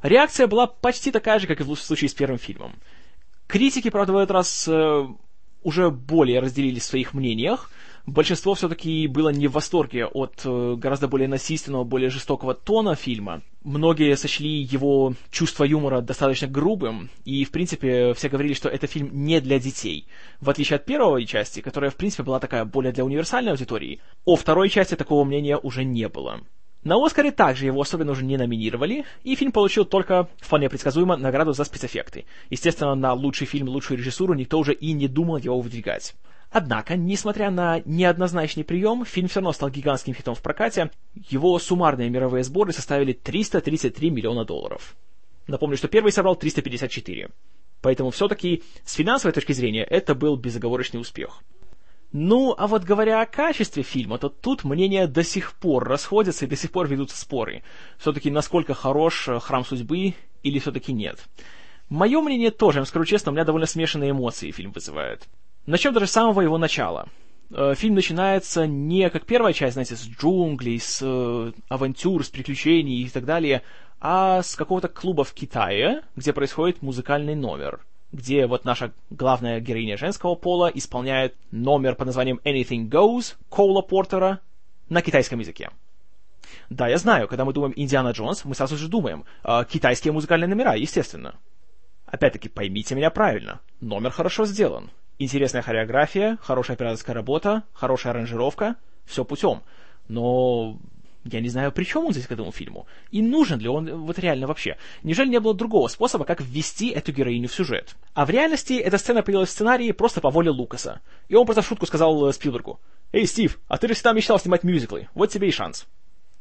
реакция 0.00 0.46
была 0.46 0.66
почти 0.66 1.10
такая 1.10 1.38
же, 1.38 1.46
как 1.46 1.60
и 1.60 1.64
в 1.64 1.76
случае 1.76 2.08
с 2.08 2.14
первым 2.14 2.38
фильмом. 2.38 2.74
Критики, 3.46 3.90
правда, 3.90 4.14
в 4.14 4.16
этот 4.16 4.30
раз 4.30 4.66
э, 4.66 5.06
уже 5.62 5.90
более 5.90 6.40
разделились 6.40 6.82
в 6.82 6.86
своих 6.86 7.14
мнениях. 7.14 7.70
Большинство 8.06 8.54
все-таки 8.54 9.06
было 9.06 9.28
не 9.28 9.46
в 9.46 9.52
восторге 9.52 10.06
от 10.06 10.42
э, 10.44 10.74
гораздо 10.76 11.06
более 11.06 11.28
насильственного, 11.28 11.84
более 11.84 12.10
жестокого 12.10 12.52
тона 12.52 12.96
фильма. 12.96 13.42
Многие 13.62 14.16
сочли 14.16 14.50
его 14.50 15.14
чувство 15.30 15.62
юмора 15.62 16.00
достаточно 16.00 16.48
грубым, 16.48 17.10
и, 17.24 17.44
в 17.44 17.52
принципе, 17.52 18.12
все 18.14 18.28
говорили, 18.28 18.54
что 18.54 18.68
это 18.68 18.88
фильм 18.88 19.10
не 19.12 19.40
для 19.40 19.60
детей. 19.60 20.08
В 20.40 20.50
отличие 20.50 20.76
от 20.76 20.84
первой 20.84 21.26
части, 21.26 21.60
которая, 21.60 21.92
в 21.92 21.96
принципе, 21.96 22.24
была 22.24 22.40
такая 22.40 22.64
более 22.64 22.92
для 22.92 23.04
универсальной 23.04 23.52
аудитории, 23.52 24.00
о 24.24 24.34
второй 24.34 24.68
части 24.68 24.96
такого 24.96 25.22
мнения 25.22 25.56
уже 25.56 25.84
не 25.84 26.08
было. 26.08 26.40
На 26.84 26.96
Оскаре 26.96 27.30
также 27.30 27.66
его 27.66 27.80
особенно 27.80 28.10
уже 28.10 28.24
не 28.24 28.36
номинировали, 28.36 29.04
и 29.22 29.36
фильм 29.36 29.52
получил 29.52 29.84
только, 29.84 30.28
вполне 30.38 30.68
предсказуемо, 30.68 31.16
награду 31.16 31.52
за 31.52 31.62
спецэффекты. 31.62 32.24
Естественно, 32.50 32.96
на 32.96 33.12
лучший 33.12 33.46
фильм, 33.46 33.68
лучшую 33.68 33.98
режиссуру 33.98 34.34
никто 34.34 34.58
уже 34.58 34.72
и 34.74 34.92
не 34.92 35.06
думал 35.06 35.36
его 35.36 35.60
выдвигать. 35.60 36.14
Однако, 36.50 36.96
несмотря 36.96 37.50
на 37.50 37.80
неоднозначный 37.84 38.64
прием, 38.64 39.04
фильм 39.04 39.28
все 39.28 39.40
равно 39.40 39.52
стал 39.52 39.70
гигантским 39.70 40.12
хитом 40.12 40.34
в 40.34 40.42
прокате. 40.42 40.90
Его 41.14 41.58
суммарные 41.58 42.10
мировые 42.10 42.44
сборы 42.44 42.72
составили 42.72 43.12
333 43.12 44.10
миллиона 44.10 44.44
долларов. 44.44 44.96
Напомню, 45.46 45.76
что 45.76 45.88
первый 45.88 46.12
собрал 46.12 46.36
354. 46.36 47.30
Поэтому 47.80 48.10
все-таки 48.10 48.62
с 48.84 48.94
финансовой 48.94 49.32
точки 49.32 49.52
зрения 49.52 49.84
это 49.84 50.14
был 50.14 50.36
безоговорочный 50.36 51.00
успех. 51.00 51.42
Ну, 52.12 52.54
а 52.58 52.66
вот 52.66 52.84
говоря 52.84 53.22
о 53.22 53.26
качестве 53.26 53.82
фильма, 53.82 54.18
то 54.18 54.28
тут 54.28 54.64
мнения 54.64 55.06
до 55.06 55.24
сих 55.24 55.54
пор 55.54 55.88
расходятся 55.88 56.44
и 56.44 56.48
до 56.48 56.56
сих 56.56 56.70
пор 56.70 56.86
ведутся 56.86 57.16
споры. 57.16 57.62
Все-таки 57.96 58.30
насколько 58.30 58.74
хорош 58.74 59.28
э, 59.28 59.40
«Храм 59.40 59.64
судьбы» 59.64 60.14
или 60.42 60.58
все-таки 60.58 60.92
нет. 60.92 61.18
Мое 61.88 62.20
мнение 62.20 62.50
тоже, 62.50 62.80
я 62.80 62.84
скажу 62.84 63.06
честно, 63.06 63.32
у 63.32 63.34
меня 63.34 63.44
довольно 63.44 63.66
смешанные 63.66 64.10
эмоции 64.10 64.50
фильм 64.50 64.72
вызывает. 64.72 65.26
Начнем 65.64 65.94
даже 65.94 66.06
с 66.06 66.10
самого 66.10 66.42
его 66.42 66.58
начала. 66.58 67.08
Э, 67.50 67.74
фильм 67.74 67.94
начинается 67.94 68.66
не 68.66 69.08
как 69.08 69.24
первая 69.24 69.54
часть, 69.54 69.72
знаете, 69.72 69.96
с 69.96 70.06
джунглей, 70.06 70.80
с 70.80 71.00
э, 71.02 71.52
авантюр, 71.70 72.26
с 72.26 72.28
приключений 72.28 73.04
и 73.04 73.08
так 73.08 73.24
далее, 73.24 73.62
а 74.00 74.42
с 74.42 74.54
какого-то 74.54 74.88
клуба 74.88 75.24
в 75.24 75.32
Китае, 75.32 76.02
где 76.14 76.34
происходит 76.34 76.82
музыкальный 76.82 77.36
номер– 77.36 77.80
где 78.12 78.46
вот 78.46 78.64
наша 78.64 78.92
главная 79.10 79.60
героиня 79.60 79.96
женского 79.96 80.34
пола 80.34 80.70
исполняет 80.72 81.34
номер 81.50 81.94
под 81.94 82.06
названием 82.06 82.40
Anything 82.44 82.88
Goes 82.88 83.36
Коула 83.48 83.82
Портера 83.82 84.40
на 84.88 85.02
китайском 85.02 85.40
языке. 85.40 85.70
Да, 86.68 86.88
я 86.88 86.98
знаю, 86.98 87.28
когда 87.28 87.44
мы 87.44 87.52
думаем 87.52 87.72
Индиана 87.74 88.10
Джонс, 88.10 88.44
мы 88.44 88.54
сразу 88.54 88.76
же 88.76 88.88
думаем 88.88 89.24
э, 89.44 89.64
китайские 89.68 90.12
музыкальные 90.12 90.48
номера, 90.48 90.74
естественно. 90.74 91.34
Опять-таки, 92.06 92.50
поймите 92.50 92.94
меня 92.94 93.10
правильно. 93.10 93.60
Номер 93.80 94.10
хорошо 94.10 94.44
сделан. 94.44 94.90
Интересная 95.18 95.62
хореография, 95.62 96.38
хорошая 96.42 96.76
операторская 96.76 97.14
работа, 97.14 97.62
хорошая 97.72 98.12
аранжировка. 98.12 98.76
Все 99.06 99.24
путем. 99.24 99.62
Но 100.08 100.78
я 101.24 101.40
не 101.40 101.48
знаю, 101.48 101.72
при 101.72 101.84
чем 101.84 102.06
он 102.06 102.12
здесь 102.12 102.26
к 102.26 102.32
этому 102.32 102.52
фильму. 102.52 102.86
И 103.10 103.22
нужен 103.22 103.58
ли 103.60 103.68
он 103.68 104.04
вот 104.04 104.18
реально 104.18 104.46
вообще. 104.46 104.76
Неужели 105.02 105.28
не 105.28 105.40
было 105.40 105.54
другого 105.54 105.88
способа, 105.88 106.24
как 106.24 106.40
ввести 106.40 106.88
эту 106.88 107.12
героиню 107.12 107.48
в 107.48 107.54
сюжет? 107.54 107.94
А 108.14 108.26
в 108.26 108.30
реальности 108.30 108.74
эта 108.74 108.98
сцена 108.98 109.22
появилась 109.22 109.50
в 109.50 109.52
сценарии 109.52 109.92
просто 109.92 110.20
по 110.20 110.30
воле 110.30 110.50
Лукаса. 110.50 111.00
И 111.28 111.34
он 111.34 111.46
просто 111.46 111.62
в 111.62 111.66
шутку 111.66 111.86
сказал 111.86 112.28
э, 112.28 112.32
Спилбергу, 112.32 112.80
«Эй, 113.12 113.26
Стив, 113.26 113.60
а 113.68 113.78
ты 113.78 113.88
же 113.88 113.94
всегда 113.94 114.12
мечтал 114.12 114.38
снимать 114.38 114.64
мюзиклы. 114.64 115.08
Вот 115.14 115.30
тебе 115.30 115.48
и 115.48 115.52
шанс». 115.52 115.86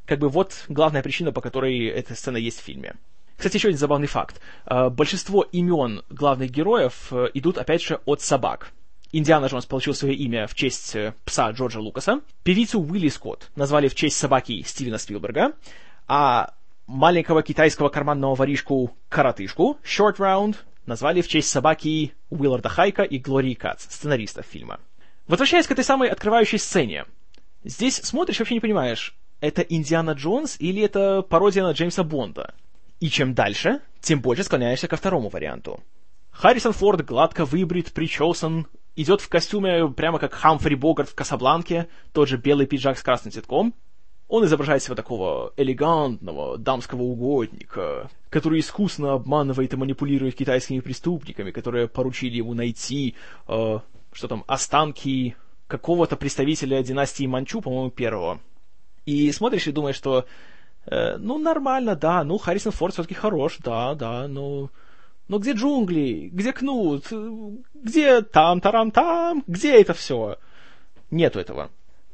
Как 0.05 0.19
бы 0.19 0.29
вот 0.29 0.65
главная 0.67 1.03
причина, 1.03 1.31
по 1.31 1.41
которой 1.41 1.85
эта 1.85 2.15
сцена 2.15 2.37
есть 2.37 2.59
в 2.59 2.63
фильме. 2.63 2.95
Кстати, 3.37 3.57
еще 3.57 3.69
один 3.69 3.79
забавный 3.79 4.07
факт. 4.07 4.41
Э, 4.65 4.89
большинство 4.89 5.43
имен 5.43 6.03
главных 6.09 6.49
героев 6.51 7.11
э, 7.11 7.27
идут, 7.33 7.57
опять 7.57 7.83
же, 7.83 7.99
от 8.05 8.21
собак. 8.21 8.71
Индиана 9.11 9.47
Джонс 9.47 9.65
получил 9.65 9.93
свое 9.93 10.15
имя 10.15 10.47
в 10.47 10.55
честь 10.55 10.95
э, 10.95 11.13
пса 11.25 11.51
Джорджа 11.51 11.79
Лукаса. 11.79 12.21
Певицу 12.43 12.81
Уилли 12.81 13.09
Скотт 13.09 13.51
назвали 13.55 13.87
в 13.87 13.95
честь 13.95 14.17
собаки 14.17 14.63
Стивена 14.63 14.97
Спилберга. 14.97 15.53
А 16.07 16.53
маленького 16.87 17.43
китайского 17.43 17.89
карманного 17.89 18.35
воришку 18.35 18.95
Коротышку, 19.09 19.77
Short 19.83 20.17
Round, 20.17 20.55
назвали 20.85 21.21
в 21.21 21.27
честь 21.27 21.49
собаки 21.49 22.13
Уилларда 22.29 22.69
Хайка 22.69 23.03
и 23.03 23.17
Глории 23.17 23.53
Кац, 23.53 23.83
сценаристов 23.83 24.45
фильма. 24.45 24.79
Возвращаясь 25.27 25.67
к 25.67 25.71
этой 25.71 25.83
самой 25.83 26.09
открывающей 26.09 26.57
сцене. 26.59 27.05
Здесь 27.63 27.95
смотришь 27.97 28.39
вообще 28.39 28.55
не 28.55 28.59
понимаешь, 28.59 29.15
это 29.39 29.61
Индиана 29.61 30.11
Джонс 30.11 30.55
или 30.59 30.81
это 30.81 31.21
пародия 31.21 31.63
на 31.63 31.71
Джеймса 31.71 32.03
Бонда. 32.03 32.53
И 32.99 33.09
чем 33.09 33.33
дальше, 33.33 33.81
тем 34.01 34.21
больше 34.21 34.43
склоняешься 34.43 34.87
ко 34.87 34.95
второму 34.95 35.29
варианту. 35.29 35.81
Харрисон 36.31 36.73
Форд 36.73 37.05
гладко 37.05 37.45
выбрит, 37.45 37.91
причесан, 37.93 38.67
идет 38.95 39.21
в 39.21 39.29
костюме 39.29 39.87
прямо 39.89 40.19
как 40.19 40.33
Хамфри 40.33 40.75
Богарт 40.75 41.09
в 41.09 41.15
Касабланке, 41.15 41.87
тот 42.11 42.27
же 42.27 42.37
белый 42.37 42.65
пиджак 42.65 42.97
с 42.97 43.03
красным 43.03 43.31
цветком. 43.31 43.73
Он 44.27 44.45
изображает 44.45 44.81
себя 44.81 44.95
такого 44.95 45.53
элегантного 45.57 46.57
дамского 46.57 47.01
угодника, 47.01 48.09
который 48.29 48.61
искусно 48.61 49.13
обманывает 49.13 49.73
и 49.73 49.77
манипулирует 49.77 50.35
китайскими 50.35 50.79
преступниками, 50.79 51.51
которые 51.51 51.89
поручили 51.89 52.37
ему 52.37 52.53
найти, 52.53 53.15
э, 53.49 53.79
что 54.13 54.27
там, 54.29 54.45
останки 54.47 55.35
какого-то 55.67 56.15
представителя 56.15 56.81
династии 56.81 57.25
Манчу, 57.25 57.59
по-моему, 57.59 57.91
первого. 57.91 58.39
И 59.05 59.31
смотришь 59.33 59.67
и 59.67 59.73
думаешь, 59.73 59.97
что, 59.97 60.25
э, 60.85 61.17
ну, 61.17 61.37
нормально, 61.37 61.95
да, 61.95 62.23
ну, 62.23 62.37
Харрисон 62.37 62.71
Форд 62.71 62.93
все-таки 62.93 63.15
хорош, 63.15 63.57
да, 63.59 63.95
да, 63.95 64.27
ну... 64.29 64.61
Но 64.61 64.69
где 65.39 65.53
джунгли? 65.53 66.29
Где 66.31 66.53
Кнут? 66.53 67.07
Где 67.73 68.21
там-тарам-там? 68.21 69.43
Где 69.47 69.81
это 69.81 69.93
все? 69.93 70.37
Нету 71.09 71.39
этого. 71.39 71.69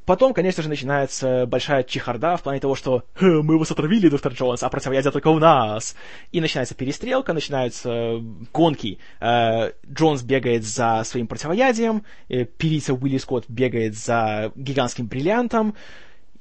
Потом, 0.08 0.34
конечно 0.34 0.64
же, 0.64 0.70
начинается 0.70 1.46
большая 1.46 1.84
чехарда 1.84 2.38
в 2.38 2.42
плане 2.42 2.62
того, 2.62 2.76
что 2.76 3.04
«Мы 3.20 3.60
вас 3.60 3.72
отравили, 3.72 4.08
доктор 4.08 4.32
Джонс, 4.32 4.64
а 4.64 4.70
противоядие 4.70 5.12
только 5.12 5.28
у 5.28 5.38
нас». 5.38 5.98
И 6.32 6.40
начинается 6.40 6.76
перестрелка, 6.76 7.34
начинаются 7.34 8.24
гонки. 8.54 9.00
Э, 9.20 9.74
Джонс 9.86 10.22
бегает 10.24 10.64
за 10.64 11.02
своим 11.04 11.28
противоядием, 11.28 12.04
э, 12.30 12.46
певица 12.46 12.94
Уилли 12.94 13.18
Скотт 13.18 13.50
бегает 13.50 13.98
за 13.98 14.54
гигантским 14.56 15.08
бриллиантом, 15.08 15.76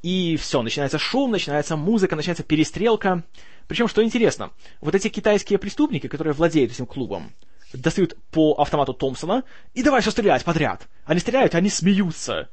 и 0.01 0.37
все, 0.37 0.63
начинается 0.63 1.01
шум, 1.01 1.33
начинается 1.33 1.77
музыка, 1.77 2.15
начинается 2.15 2.45
перестрелка. 2.45 3.25
Причем, 3.69 3.89
что 3.89 4.03
интересно, 4.03 4.53
вот 4.81 4.95
эти 4.95 5.09
китайские 5.09 5.59
преступники, 5.59 6.07
которые 6.07 6.35
владеют 6.35 6.73
этим 6.73 6.87
клубом, 6.87 7.33
достают 7.73 8.17
по 8.31 8.55
автомату 8.55 8.95
Томпсона 8.95 9.45
и 9.75 9.83
давай 9.83 10.01
все 10.01 10.11
стрелять 10.11 10.45
подряд. 10.45 10.89
Они 11.05 11.21
стреляют, 11.21 11.55
они 11.55 11.69
смеются. 11.69 12.49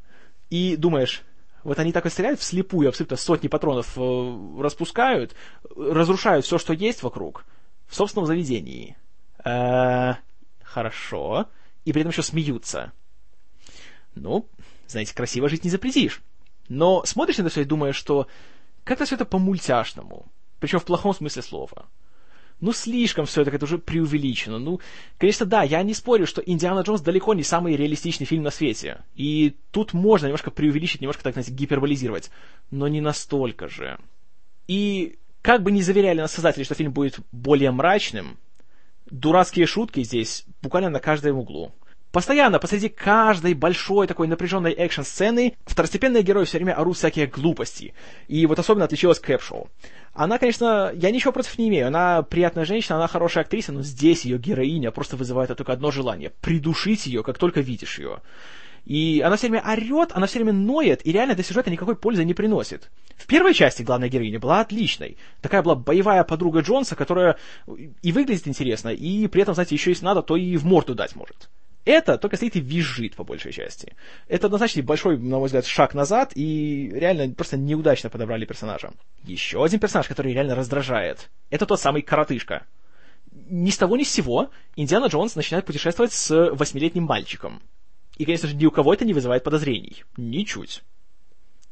И 0.49 0.75
думаешь, 0.75 1.23
вот 1.63 1.79
они 1.79 1.91
так 1.91 2.05
и 2.05 2.09
стреляют 2.09 2.39
вслепую, 2.39 2.89
абсолютно 2.89 3.17
сотни 3.17 3.47
патронов 3.47 3.97
э, 3.97 4.59
распускают, 4.59 5.35
разрушают 5.75 6.45
все, 6.45 6.57
что 6.57 6.73
есть 6.73 7.03
вокруг, 7.03 7.45
в 7.87 7.95
собственном 7.95 8.25
заведении. 8.25 8.97
Э, 9.45 10.15
хорошо. 10.63 11.47
И 11.85 11.93
при 11.93 12.01
этом 12.01 12.11
еще 12.11 12.23
смеются. 12.23 12.91
Ну, 14.15 14.47
знаете, 14.87 15.13
красиво 15.13 15.49
жить 15.49 15.63
не 15.63 15.69
запретишь. 15.69 16.21
Но 16.69 17.03
смотришь 17.05 17.37
на 17.37 17.43
это 17.43 17.49
все 17.49 17.61
и 17.61 17.65
думаешь, 17.65 17.95
что 17.95 18.27
как-то 18.83 19.05
все 19.05 19.15
это 19.15 19.25
по-мультяшному. 19.25 20.25
Причем 20.63 20.79
в 20.79 20.85
плохом 20.85 21.13
смысле 21.13 21.41
слова. 21.41 21.87
Ну, 22.61 22.71
слишком 22.71 23.25
все 23.25 23.41
это 23.41 23.51
как-то 23.51 23.65
уже 23.65 23.77
преувеличено. 23.77 24.59
Ну, 24.59 24.79
конечно, 25.17 25.45
да, 25.45 25.61
я 25.63 25.83
не 25.83 25.93
спорю, 25.93 26.25
что 26.25 26.41
«Индиана 26.41 26.83
Джонс» 26.83 27.01
далеко 27.01 27.33
не 27.33 27.43
самый 27.43 27.75
реалистичный 27.75 28.25
фильм 28.25 28.43
на 28.43 28.49
свете. 28.49 29.01
И 29.13 29.57
тут 29.71 29.91
можно 29.91 30.27
немножко 30.27 30.51
преувеличить, 30.51 31.01
немножко, 31.01 31.21
так 31.21 31.33
знаете, 31.33 31.51
гиперболизировать. 31.51 32.31
Но 32.71 32.87
не 32.87 33.01
настолько 33.01 33.67
же. 33.67 33.99
И 34.69 35.17
как 35.41 35.63
бы 35.63 35.71
ни 35.73 35.81
заверяли 35.81 36.21
нас 36.21 36.31
создатели, 36.31 36.63
что 36.63 36.75
фильм 36.75 36.93
будет 36.93 37.19
более 37.33 37.71
мрачным, 37.71 38.37
дурацкие 39.11 39.65
шутки 39.65 40.01
здесь 40.01 40.45
буквально 40.61 40.89
на 40.89 41.01
каждом 41.01 41.39
углу. 41.39 41.73
Постоянно, 42.13 42.59
посреди 42.59 42.89
каждой 42.89 43.55
большой 43.55 44.05
такой 44.05 44.27
напряженной 44.27 44.71
экшн-сцены, 44.71 45.55
второстепенные 45.65 46.21
герои 46.21 46.45
все 46.45 46.59
время 46.59 46.75
орут 46.75 46.95
всякие 46.95 47.25
глупости. 47.25 47.95
И 48.27 48.45
вот 48.45 48.59
особенно 48.59 48.85
отличилась 48.85 49.19
Кэпшоу. 49.19 49.67
Она, 50.13 50.37
конечно, 50.37 50.91
я 50.93 51.09
ничего 51.09 51.31
против 51.31 51.57
не 51.57 51.69
имею, 51.69 51.87
она 51.87 52.21
приятная 52.21 52.65
женщина, 52.65 52.97
она 52.97 53.07
хорошая 53.07 53.45
актриса, 53.45 53.71
но 53.71 53.81
здесь 53.81 54.25
ее 54.25 54.37
героиня 54.37 54.91
просто 54.91 55.17
вызывает 55.17 55.57
только 55.57 55.73
одно 55.73 55.89
желание— 55.89 56.29
придушить 56.41 57.07
ее, 57.07 57.23
как 57.23 57.39
только 57.39 57.61
видишь 57.61 57.97
ее. 57.97 58.21
И 58.85 59.23
она 59.25 59.35
все 59.35 59.47
время 59.49 59.67
орет, 59.67 60.11
она 60.13 60.27
все 60.27 60.37
время 60.37 60.53
ноет, 60.53 61.03
и 61.07 61.11
реально 61.11 61.33
для 61.33 61.43
сюжета 61.43 61.71
никакой 61.71 61.95
пользы 61.95 62.23
не 62.25 62.35
приносит. 62.35 62.91
В 63.17 63.25
первой 63.25 63.55
части 63.55 63.81
главная 63.81 64.09
героиня 64.09 64.39
была 64.39 64.59
отличной. 64.59 65.17
Такая 65.41 65.63
была 65.63 65.73
боевая 65.73 66.23
подруга 66.23 66.59
Джонса, 66.59 66.95
которая 66.95 67.37
и 68.03 68.11
выглядит 68.11 68.47
интересно, 68.47 68.89
и 68.89 69.25
при 69.25 69.41
этом, 69.41 69.55
знаете, 69.55 69.73
еще 69.73 69.89
если 69.89 70.05
надо, 70.05 70.21
то 70.21 70.35
и 70.35 70.57
в 70.57 70.65
морду 70.65 70.93
дать 70.93 71.15
может. 71.15 71.49
Это 71.85 72.17
только 72.17 72.37
стоит 72.37 72.55
и 72.55 72.61
визжит, 72.61 73.15
по 73.15 73.23
большей 73.23 73.51
части. 73.51 73.95
Это 74.27 74.47
однозначно 74.47 74.83
большой, 74.83 75.17
на 75.17 75.37
мой 75.37 75.47
взгляд, 75.47 75.65
шаг 75.65 75.93
назад, 75.93 76.31
и 76.35 76.89
реально 76.93 77.33
просто 77.33 77.57
неудачно 77.57 78.09
подобрали 78.09 78.45
персонажа. 78.45 78.93
Еще 79.23 79.63
один 79.63 79.79
персонаж, 79.79 80.07
который 80.07 80.33
реально 80.33 80.55
раздражает, 80.55 81.29
это 81.49 81.65
тот 81.65 81.79
самый 81.79 82.01
коротышка. 82.01 82.65
Ни 83.31 83.71
с 83.71 83.77
того 83.77 83.97
ни 83.97 84.03
с 84.03 84.11
сего 84.11 84.49
Индиана 84.75 85.07
Джонс 85.07 85.35
начинает 85.35 85.65
путешествовать 85.65 86.13
с 86.13 86.51
восьмилетним 86.51 87.03
мальчиком. 87.03 87.61
И, 88.17 88.25
конечно 88.25 88.47
же, 88.47 88.55
ни 88.55 88.65
у 88.65 88.71
кого 88.71 88.93
это 88.93 89.05
не 89.05 89.13
вызывает 89.13 89.43
подозрений. 89.43 90.03
Ничуть. 90.17 90.83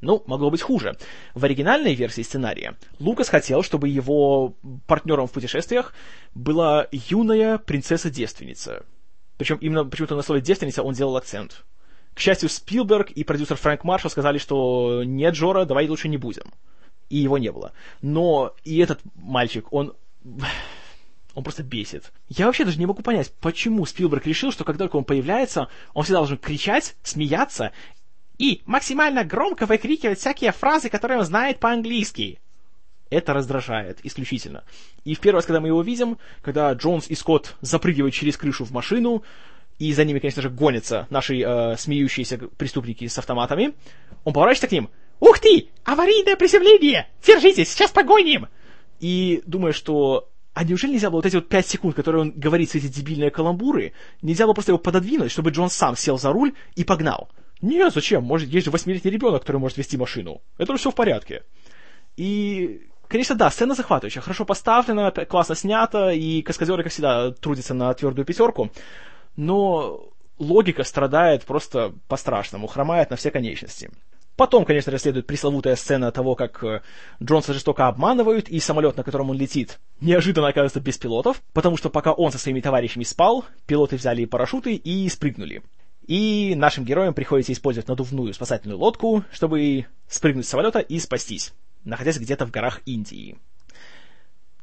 Ну, 0.02 0.24
могло 0.26 0.50
быть 0.50 0.64
хуже. 0.64 0.98
В 1.36 1.46
оригинальной 1.46 1.94
версии 1.94 2.24
сценария 2.24 2.76
Лукас 3.00 3.30
хотел, 3.30 3.62
чтобы 3.62 3.88
его 3.88 4.56
партнером 4.88 5.28
в 5.28 5.32
путешествиях 5.32 5.94
была 6.34 6.88
юная 6.92 7.60
принцесса-девственница, 7.60 8.84
причем 9.42 9.58
именно 9.58 9.84
почему-то 9.84 10.16
на 10.16 10.22
слове 10.22 10.40
«девственница» 10.40 10.84
он 10.84 10.94
делал 10.94 11.18
акцент. 11.18 11.66
К 12.14 12.20
счастью, 12.20 12.48
Спилберг 12.48 13.10
и 13.10 13.24
продюсер 13.24 13.58
Фрэнк 13.58 13.84
Маршалл 13.84 14.12
сказали, 14.12 14.38
что 14.38 15.02
нет, 15.04 15.34
Джора, 15.34 15.66
давай 15.66 15.88
лучше 15.88 16.10
не 16.10 16.18
будем. 16.18 16.44
И 17.10 17.18
его 17.18 17.40
не 17.40 17.52
было. 17.52 17.74
Но 18.04 18.54
и 18.64 18.78
этот 18.78 19.00
мальчик, 19.16 19.74
он... 19.74 19.96
Он 21.34 21.46
просто 21.46 21.64
бесит. 21.64 22.12
Я 22.28 22.46
вообще 22.46 22.66
даже 22.66 22.78
не 22.78 22.86
могу 22.86 23.04
понять, 23.04 23.32
почему 23.40 23.86
Спилберг 23.86 24.28
решил, 24.28 24.52
что 24.52 24.66
когда 24.66 24.84
только 24.84 24.98
он 24.98 25.06
появляется, 25.06 25.70
он 25.94 26.04
всегда 26.04 26.20
должен 26.20 26.38
кричать, 26.38 26.98
смеяться 27.04 27.72
и 28.38 28.62
максимально 28.66 29.24
громко 29.24 29.66
выкрикивать 29.66 30.20
всякие 30.20 30.52
фразы, 30.52 30.90
которые 30.90 31.20
он 31.20 31.26
знает 31.26 31.62
по-английски 31.62 32.42
это 33.12 33.34
раздражает 33.34 34.00
исключительно. 34.04 34.64
И 35.04 35.14
в 35.14 35.20
первый 35.20 35.38
раз, 35.38 35.46
когда 35.46 35.60
мы 35.60 35.68
его 35.68 35.84
видим, 35.84 36.18
когда 36.42 36.74
Джонс 36.74 37.08
и 37.10 37.16
Скотт 37.16 37.56
запрыгивают 37.62 38.16
через 38.16 38.38
крышу 38.38 38.66
в 38.66 38.72
машину, 38.72 39.24
и 39.78 39.94
за 39.94 40.06
ними, 40.06 40.20
конечно 40.20 40.42
же, 40.42 40.50
гонятся 40.50 41.08
наши 41.10 41.40
э, 41.40 41.76
смеющиеся 41.78 42.38
преступники 42.38 43.08
с 43.08 43.18
автоматами, 43.18 43.74
он 44.24 44.34
поворачивается 44.34 44.68
к 44.68 44.72
ним. 44.72 44.90
«Ух 45.20 45.40
ты! 45.40 45.70
Аварийное 45.84 46.36
приземление! 46.36 47.10
Держитесь, 47.26 47.72
сейчас 47.72 47.92
погоним!» 47.92 48.48
И 49.00 49.44
думаю, 49.46 49.74
что 49.74 50.30
а 50.54 50.64
неужели 50.64 50.94
нельзя 50.94 51.10
было 51.10 51.20
вот 51.20 51.26
эти 51.26 51.36
вот 51.36 51.48
пять 51.48 51.68
секунд, 51.68 51.96
которые 51.96 52.24
он 52.24 52.32
говорит 52.32 52.70
все 52.70 52.80
эти 52.80 52.88
дебильные 52.88 53.32
каламбуры, 53.32 53.94
нельзя 54.22 54.46
было 54.46 54.54
просто 54.54 54.72
его 54.72 54.80
пододвинуть, 54.80 55.32
чтобы 55.32 55.52
Джон 55.52 55.70
сам 55.70 55.96
сел 55.96 56.18
за 56.18 56.32
руль 56.32 56.54
и 56.76 56.84
погнал? 56.84 57.30
Нет, 57.62 57.94
зачем? 57.94 58.24
Может, 58.24 58.50
есть 58.50 58.66
же 58.66 58.72
восьмилетний 58.72 59.12
ребенок, 59.12 59.42
который 59.42 59.58
может 59.58 59.78
вести 59.78 59.96
машину. 59.98 60.42
Это 60.58 60.74
уже 60.74 60.80
все 60.80 60.92
в 60.92 60.96
порядке. 60.96 61.44
И 62.18 62.88
конечно, 63.12 63.36
да, 63.36 63.52
сцена 63.52 63.76
захватывающая, 63.76 64.22
хорошо 64.22 64.46
поставлена, 64.46 65.12
классно 65.12 65.56
снята, 65.56 66.12
и 66.14 66.42
каскадеры, 66.42 66.84
как 66.84 66.92
всегда, 66.92 67.32
трудятся 67.32 67.74
на 67.74 67.94
твердую 67.94 68.26
пятерку, 68.26 68.72
но 69.36 70.10
логика 70.40 70.84
страдает 70.84 71.44
просто 71.44 71.94
по-страшному, 72.08 72.68
хромает 72.68 73.10
на 73.10 73.18
все 73.18 73.30
конечности. 73.30 73.92
Потом, 74.38 74.64
конечно 74.66 74.92
же, 74.92 74.98
следует 74.98 75.28
пресловутая 75.28 75.76
сцена 75.76 76.12
того, 76.12 76.36
как 76.36 76.64
э, 76.64 76.82
Джонса 77.22 77.54
жестоко 77.54 77.88
обманывают, 77.88 78.48
и 78.48 78.60
самолет, 78.60 78.96
на 78.96 79.04
котором 79.04 79.30
он 79.30 79.38
летит, 79.38 79.80
неожиданно 80.00 80.48
оказывается 80.48 80.80
без 80.80 80.98
пилотов, 80.98 81.42
потому 81.54 81.76
что 81.78 81.90
пока 81.90 82.14
он 82.14 82.32
со 82.32 82.40
своими 82.40 82.62
товарищами 82.62 83.04
спал, 83.04 83.46
пилоты 83.68 83.98
взяли 83.98 84.26
парашюты 84.26 84.76
и 84.76 85.08
спрыгнули. 85.10 85.62
И 86.08 86.56
нашим 86.56 86.86
героям 86.86 87.14
приходится 87.14 87.52
использовать 87.54 87.90
надувную 87.90 88.34
спасательную 88.34 88.80
лодку, 88.80 89.24
чтобы 89.32 89.86
спрыгнуть 90.08 90.46
с 90.46 90.50
самолета 90.50 90.80
и 90.80 90.98
спастись, 90.98 91.54
находясь 91.84 92.20
где-то 92.20 92.46
в 92.46 92.52
горах 92.52 92.82
Индии. 92.86 93.38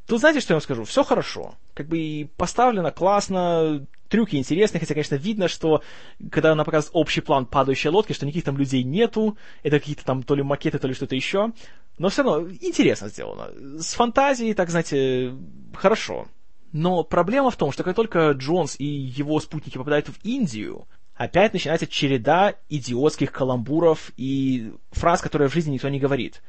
Тут 0.06 0.20
знаете, 0.20 0.40
что 0.40 0.52
я 0.52 0.56
вам 0.56 0.62
скажу? 0.62 0.84
Все 0.84 1.04
хорошо. 1.04 1.54
Как 1.75 1.87
бы 1.87 2.30
поставлено 2.38 2.90
классно, 2.90 3.87
трюки 4.08 4.37
интересные, 4.37 4.80
хотя, 4.80 4.94
конечно, 4.94 5.16
видно, 5.16 5.48
что 5.48 5.82
когда 6.30 6.52
она 6.52 6.64
показывает 6.64 6.96
общий 6.96 7.20
план 7.20 7.44
падающей 7.44 7.90
лодки, 7.90 8.14
что 8.14 8.25
никаких 8.25 8.44
там 8.44 8.56
людей 8.56 8.82
нету, 8.84 9.37
это 9.62 9.78
какие-то 9.78 10.06
там 10.06 10.22
то 10.22 10.34
ли 10.34 10.42
макеты, 10.42 10.78
то 10.78 10.88
ли 10.88 10.94
что-то 10.94 11.14
еще. 11.14 11.52
Но 11.98 12.08
все 12.08 12.22
равно 12.22 12.48
интересно 12.48 13.08
сделано. 13.08 13.50
С 13.80 13.92
фантазией, 13.92 14.54
так 14.54 14.70
знаете, 14.70 15.34
хорошо. 15.75 16.26
Но 16.72 17.02
проблема 17.02 17.50
в 17.50 17.56
том, 17.56 17.72
что 17.72 17.82
как 17.82 17.94
только 17.94 18.30
Джонс 18.30 18.76
и 18.78 18.84
его 18.84 19.40
спутники 19.40 19.76
попадают 19.76 20.08
в 20.08 20.25
Индию, 20.25 20.87
опять 21.14 21.52
начинается 21.52 21.87
череда 21.87 22.54
идиотских 22.68 23.32
каламбуров 23.32 24.12
и 24.16 24.72
фраз, 24.92 25.20
которые 25.20 25.48
в 25.48 25.54
жизни 25.54 25.72
никто 25.72 25.88
не 25.88 25.98
говорит. 25.98 26.42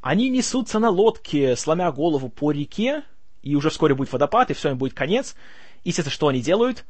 Они 0.00 0.28
несутся 0.28 0.78
на 0.78 0.90
лодке, 0.90 1.56
сломя 1.56 1.90
голову 1.90 2.28
по 2.28 2.52
реке, 2.52 3.02
и 3.42 3.54
уже 3.54 3.70
вскоре 3.70 3.94
будет 3.94 4.12
водопад, 4.12 4.50
и 4.50 4.54
все, 4.54 4.70
им 4.70 4.78
будет 4.78 4.94
конец. 4.94 5.34
И, 5.84 5.88
естественно, 5.88 6.12
что 6.12 6.28
они 6.28 6.40
делают? 6.40 6.84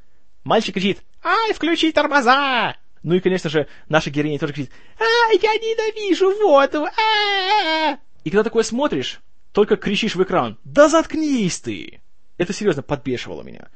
Мальчик 0.45 0.75
кричит 0.75 1.03
«Ай, 1.23 1.53
включи 1.53 1.93
тормоза!» 1.93 2.77
Ну 3.03 3.15
и, 3.15 3.21
конечно 3.21 3.51
же, 3.51 3.69
наша 3.89 4.11
героиня 4.11 4.39
тоже 4.39 4.53
кричит 4.53 4.73
«Ай, 4.99 5.39
я 5.43 5.55
ненавижу 5.55 6.31
воду! 6.41 6.85
А 6.85 6.89
-а 6.89 7.95
-а 7.95 7.99
И 8.25 8.31
когда 8.31 8.45
такое 8.45 8.63
смотришь, 8.63 9.21
только 9.53 9.77
кричишь 9.77 10.15
в 10.15 10.23
экран 10.23 10.59
«Да 10.65 10.89
заткнись 10.89 11.61
ты!» 11.61 12.01
Это 12.39 12.53
серьезно 12.53 12.83
подбешивало 12.83 13.43
меня. 13.43 13.69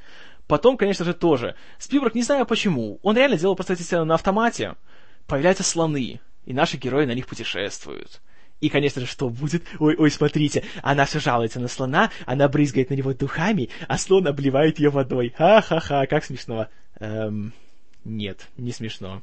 Потом, 0.46 0.76
конечно 0.76 1.04
же, 1.04 1.14
тоже. 1.14 1.54
Спилберг, 1.78 2.14
не 2.14 2.22
знаю 2.22 2.44
почему, 2.44 2.98
он 3.02 3.16
реально 3.16 3.36
делал 3.36 3.54
просто 3.54 3.74
эти 3.74 3.94
на 3.94 4.14
автомате. 4.14 4.76
Появляются 5.26 5.62
слоны, 5.62 6.20
и 6.44 6.52
наши 6.52 6.76
герои 6.76 7.06
на 7.06 7.14
них 7.14 7.26
путешествуют. 7.26 8.20
И, 8.60 8.68
конечно 8.68 9.00
же, 9.00 9.06
что 9.06 9.28
будет? 9.30 9.64
Ой, 9.78 9.96
ой, 9.96 10.10
смотрите, 10.10 10.64
она 10.82 11.06
все 11.06 11.18
жалуется 11.18 11.60
на 11.60 11.68
слона, 11.68 12.10
она 12.26 12.48
брызгает 12.48 12.90
на 12.90 12.94
него 12.94 13.14
духами, 13.14 13.70
а 13.88 13.96
слон 13.96 14.26
обливает 14.26 14.78
ее 14.78 14.90
водой. 14.90 15.32
Ха-ха-ха, 15.36 16.06
как 16.06 16.24
смешно. 16.24 16.68
Эм, 16.98 17.52
нет, 18.04 18.48
не 18.56 18.72
смешно. 18.72 19.22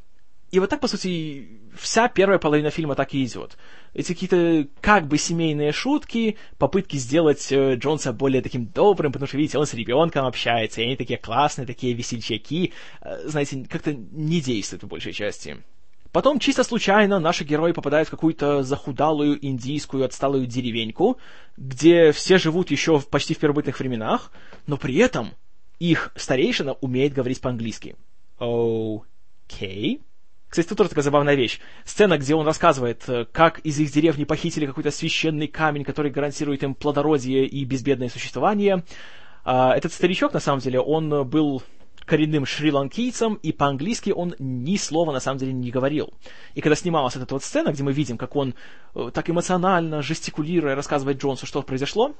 И 0.49 0.59
вот 0.59 0.69
так, 0.69 0.79
по 0.79 0.87
сути, 0.87 1.49
вся 1.75 2.07
первая 2.07 2.39
половина 2.39 2.69
фильма 2.69 2.95
так 2.95 3.13
и 3.13 3.23
идет. 3.23 3.57
Эти 3.93 4.13
какие-то 4.13 4.67
как 4.79 5.07
бы 5.07 5.17
семейные 5.17 5.73
шутки, 5.73 6.37
попытки 6.57 6.95
сделать 6.95 7.51
э, 7.51 7.75
Джонса 7.75 8.13
более 8.13 8.41
таким 8.41 8.65
добрым, 8.67 9.11
потому 9.11 9.27
что, 9.27 9.37
видите, 9.37 9.57
он 9.57 9.65
с 9.65 9.73
ребенком 9.73 10.25
общается, 10.25 10.81
и 10.81 10.85
они 10.85 10.95
такие 10.95 11.19
классные, 11.19 11.67
такие 11.67 11.93
весельчаки, 11.93 12.73
э, 13.01 13.27
знаете, 13.27 13.65
как-то 13.69 13.93
не 13.93 14.39
действуют 14.39 14.83
в 14.83 14.87
большей 14.87 15.11
части. 15.11 15.57
Потом 16.11 16.39
чисто 16.39 16.63
случайно 16.63 17.19
наши 17.19 17.43
герои 17.43 17.71
попадают 17.71 18.07
в 18.07 18.11
какую-то 18.11 18.63
захудалую 18.63 19.43
индийскую 19.45 20.05
отсталую 20.05 20.45
деревеньку, 20.45 21.17
где 21.57 22.11
все 22.11 22.37
живут 22.37 22.71
еще 22.71 22.99
в, 22.99 23.07
почти 23.07 23.33
в 23.33 23.39
первобытных 23.39 23.79
временах, 23.79 24.31
но 24.67 24.77
при 24.77 24.95
этом 24.97 25.31
их 25.79 26.11
старейшина 26.15 26.73
умеет 26.73 27.13
говорить 27.13 27.41
по-английски. 27.41 27.95
Окей. 28.39 30.01
Кстати, 30.49 30.67
тут 30.67 30.77
тоже 30.77 30.89
такая 30.89 31.03
забавная 31.03 31.35
вещь. 31.35 31.59
Сцена, 31.83 32.17
где 32.17 32.33
он 32.33 32.45
рассказывает, 32.45 33.03
э, 33.09 33.25
как 33.25 33.59
из 33.59 33.77
их 33.79 33.91
деревни 33.91 34.23
похитили 34.23 34.65
какой-то 34.65 34.91
священный 34.91 35.47
камень, 35.47 35.83
который 35.83 36.09
гарантирует 36.09 36.63
им 36.63 36.73
плодородие 36.73 37.45
и 37.45 37.65
безбедное 37.65 38.07
существование. 38.07 38.83
А, 39.43 39.75
этот 39.75 39.91
старичок, 39.91 40.33
на 40.33 40.39
самом 40.39 40.61
деле, 40.61 40.79
он 40.79 41.27
был 41.27 41.63
коренным 42.07 42.45
шри-ланкийцем, 42.45 43.35
и 43.35 43.51
по-английски 43.51 44.11
он 44.11 44.33
ни 44.39 44.77
слова 44.77 45.11
на 45.11 45.19
самом 45.19 45.37
деле 45.37 45.53
не 45.53 45.69
говорил. 45.69 46.13
И 46.55 46.61
когда 46.61 46.75
снималась 46.75 47.15
эта 47.15 47.31
вот 47.35 47.43
сцена, 47.43 47.71
где 47.71 47.83
мы 47.83 47.91
видим, 47.91 48.17
как 48.17 48.35
он 48.35 48.55
э, 48.95 49.11
так 49.13 49.29
эмоционально, 49.29 50.01
жестикулируя, 50.01 50.73
рассказывает 50.73 51.21
Джонсу, 51.21 51.45
что 51.45 51.61
произошло, 51.61 52.15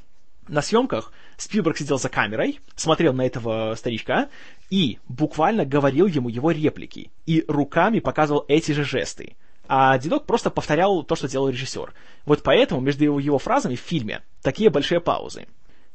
на 0.47 0.62
съемках 0.62 1.12
Спилберг 1.38 1.78
сидел 1.78 1.97
за 1.97 2.10
камерой, 2.10 2.60
смотрел 2.76 3.13
на 3.13 3.26
этого 3.26 3.76
старичка 3.76 4.30
и 4.69 5.00
буквально 5.08 5.65
говорил 5.65 6.06
ему 6.06 6.30
его 6.30 6.52
реплики. 6.52 7.10
И 7.26 7.43
руками 7.47 8.00
показывал 8.00 8.45
эти 8.47 8.73
же 8.73 8.84
жесты. 8.84 9.36
А 9.69 9.97
дедок 9.97 10.26
просто 10.26 10.50
повторял 10.50 11.04
то, 11.04 11.15
что 11.15 11.28
делал 11.28 11.50
режиссер. 11.50 11.93
Вот 12.26 12.43
поэтому 12.43 12.80
между 12.80 13.04
его, 13.04 13.19
его 13.19 13.39
фразами 13.39 13.76
в 13.76 13.82
фильме 13.82 14.21
такие 14.41 14.69
большие 14.69 15.02
паузы. 15.02 15.47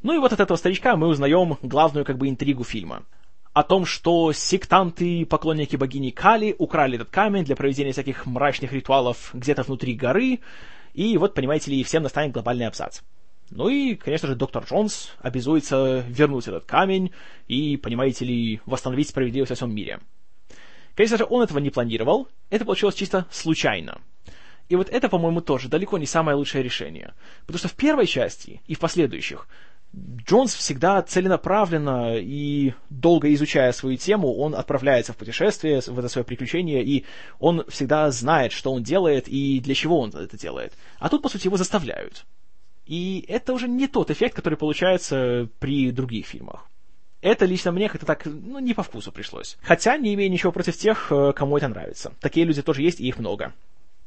Ну 0.03 0.15
и 0.15 0.19
вот 0.19 0.33
от 0.33 0.41
этого 0.41 0.57
старичка 0.57 0.97
мы 0.97 1.09
узнаем 1.09 1.57
главную 1.63 2.05
как 2.05 2.19
бы 2.19 2.29
интригу 2.29 2.65
фильма 2.65 3.05
о 3.53 3.63
том, 3.63 3.85
что 3.85 4.33
сектанты 4.33 5.21
и 5.21 5.25
поклонники 5.25 5.77
богини 5.77 6.11
Кали 6.11 6.55
украли 6.59 6.97
этот 6.97 7.11
камень 7.11 7.45
для 7.45 7.57
проведения 7.57 7.93
всяких 7.93 8.25
мрачных 8.27 8.73
ритуалов 8.73 9.31
где-то 9.35 9.63
внутри 9.63 9.95
горы, 9.95 10.41
и 10.95 11.17
вот, 11.19 11.35
понимаете 11.35 11.71
ли, 11.71 11.85
всем 11.85 12.03
настанет 12.03 12.33
глобальный 12.33 12.67
абзац. 12.67 13.01
Ну 13.51 13.69
и, 13.69 13.95
конечно 13.97 14.29
же, 14.29 14.35
доктор 14.35 14.65
Джонс 14.65 15.13
обязуется 15.21 16.03
вернуть 16.09 16.49
этот 16.49 16.65
камень 16.65 17.13
и, 17.49 17.77
понимаете 17.77 18.25
ли, 18.25 18.61
восстановить 18.65 19.11
справедливость 19.11 19.51
во 19.51 19.57
всем 19.57 19.75
мире. 19.75 20.01
Конечно 20.95 21.19
же, 21.19 21.27
он 21.29 21.43
этого 21.43 21.59
не 21.59 21.71
планировал, 21.71 22.29
это 22.49 22.65
получилось 22.65 22.95
чисто 22.95 23.27
случайно. 23.31 24.01
И 24.69 24.77
вот 24.77 24.89
это, 24.89 25.11
по-моему, 25.11 25.43
тоже 25.43 25.69
далеко 25.69 25.99
не 25.99 26.07
самое 26.07 26.37
лучшее 26.37 26.63
решение. 26.63 27.13
Потому 27.43 27.59
что 27.59 27.69
в 27.69 27.75
первой 27.75 28.07
части 28.07 28.63
и 28.67 28.75
в 28.75 28.79
последующих 28.79 29.47
Джонс 29.95 30.55
всегда 30.55 31.03
целенаправленно 31.03 32.17
и 32.17 32.73
долго 32.89 33.33
изучая 33.35 33.73
свою 33.73 33.99
тему, 33.99 34.35
он 34.35 34.55
отправляется 34.55 35.13
в 35.13 35.17
путешествие, 35.17 35.83
в 35.87 35.99
это 35.99 36.09
свое 36.09 36.25
приключение, 36.25 36.83
и 36.83 37.05
он 37.39 37.65
всегда 37.69 38.11
знает, 38.11 38.53
что 38.53 38.73
он 38.73 38.83
делает 38.83 39.29
и 39.29 39.61
для 39.61 39.75
чего 39.75 40.01
он 40.01 40.11
это 40.11 40.39
делает. 40.39 40.73
А 40.99 41.11
тут, 41.11 41.23
по 41.23 41.29
сути, 41.29 41.47
его 41.47 41.59
заставляют. 41.59 42.25
И 42.87 43.25
это 43.29 43.53
уже 43.53 43.69
не 43.69 43.87
тот 43.87 44.11
эффект, 44.11 44.35
который 44.35 44.57
получается 44.57 45.49
при 45.59 45.91
других 45.91 46.27
фильмах. 46.27 46.67
Это 47.21 47.45
лично 47.45 47.71
мне 47.71 47.89
как-то 47.89 48.07
так, 48.07 48.25
ну, 48.25 48.59
не 48.59 48.75
по 48.75 48.83
вкусу 48.83 49.13
пришлось. 49.13 49.57
Хотя 49.63 49.97
не 49.97 50.15
имею 50.15 50.31
ничего 50.31 50.51
против 50.51 50.77
тех, 50.77 51.13
э, 51.13 51.33
кому 51.37 51.57
это 51.57 51.69
нравится. 51.69 52.13
Такие 52.21 52.45
люди 52.45 52.63
тоже 52.63 52.83
есть, 52.83 52.99
и 52.99 53.07
их 53.07 53.19
много. 53.19 53.53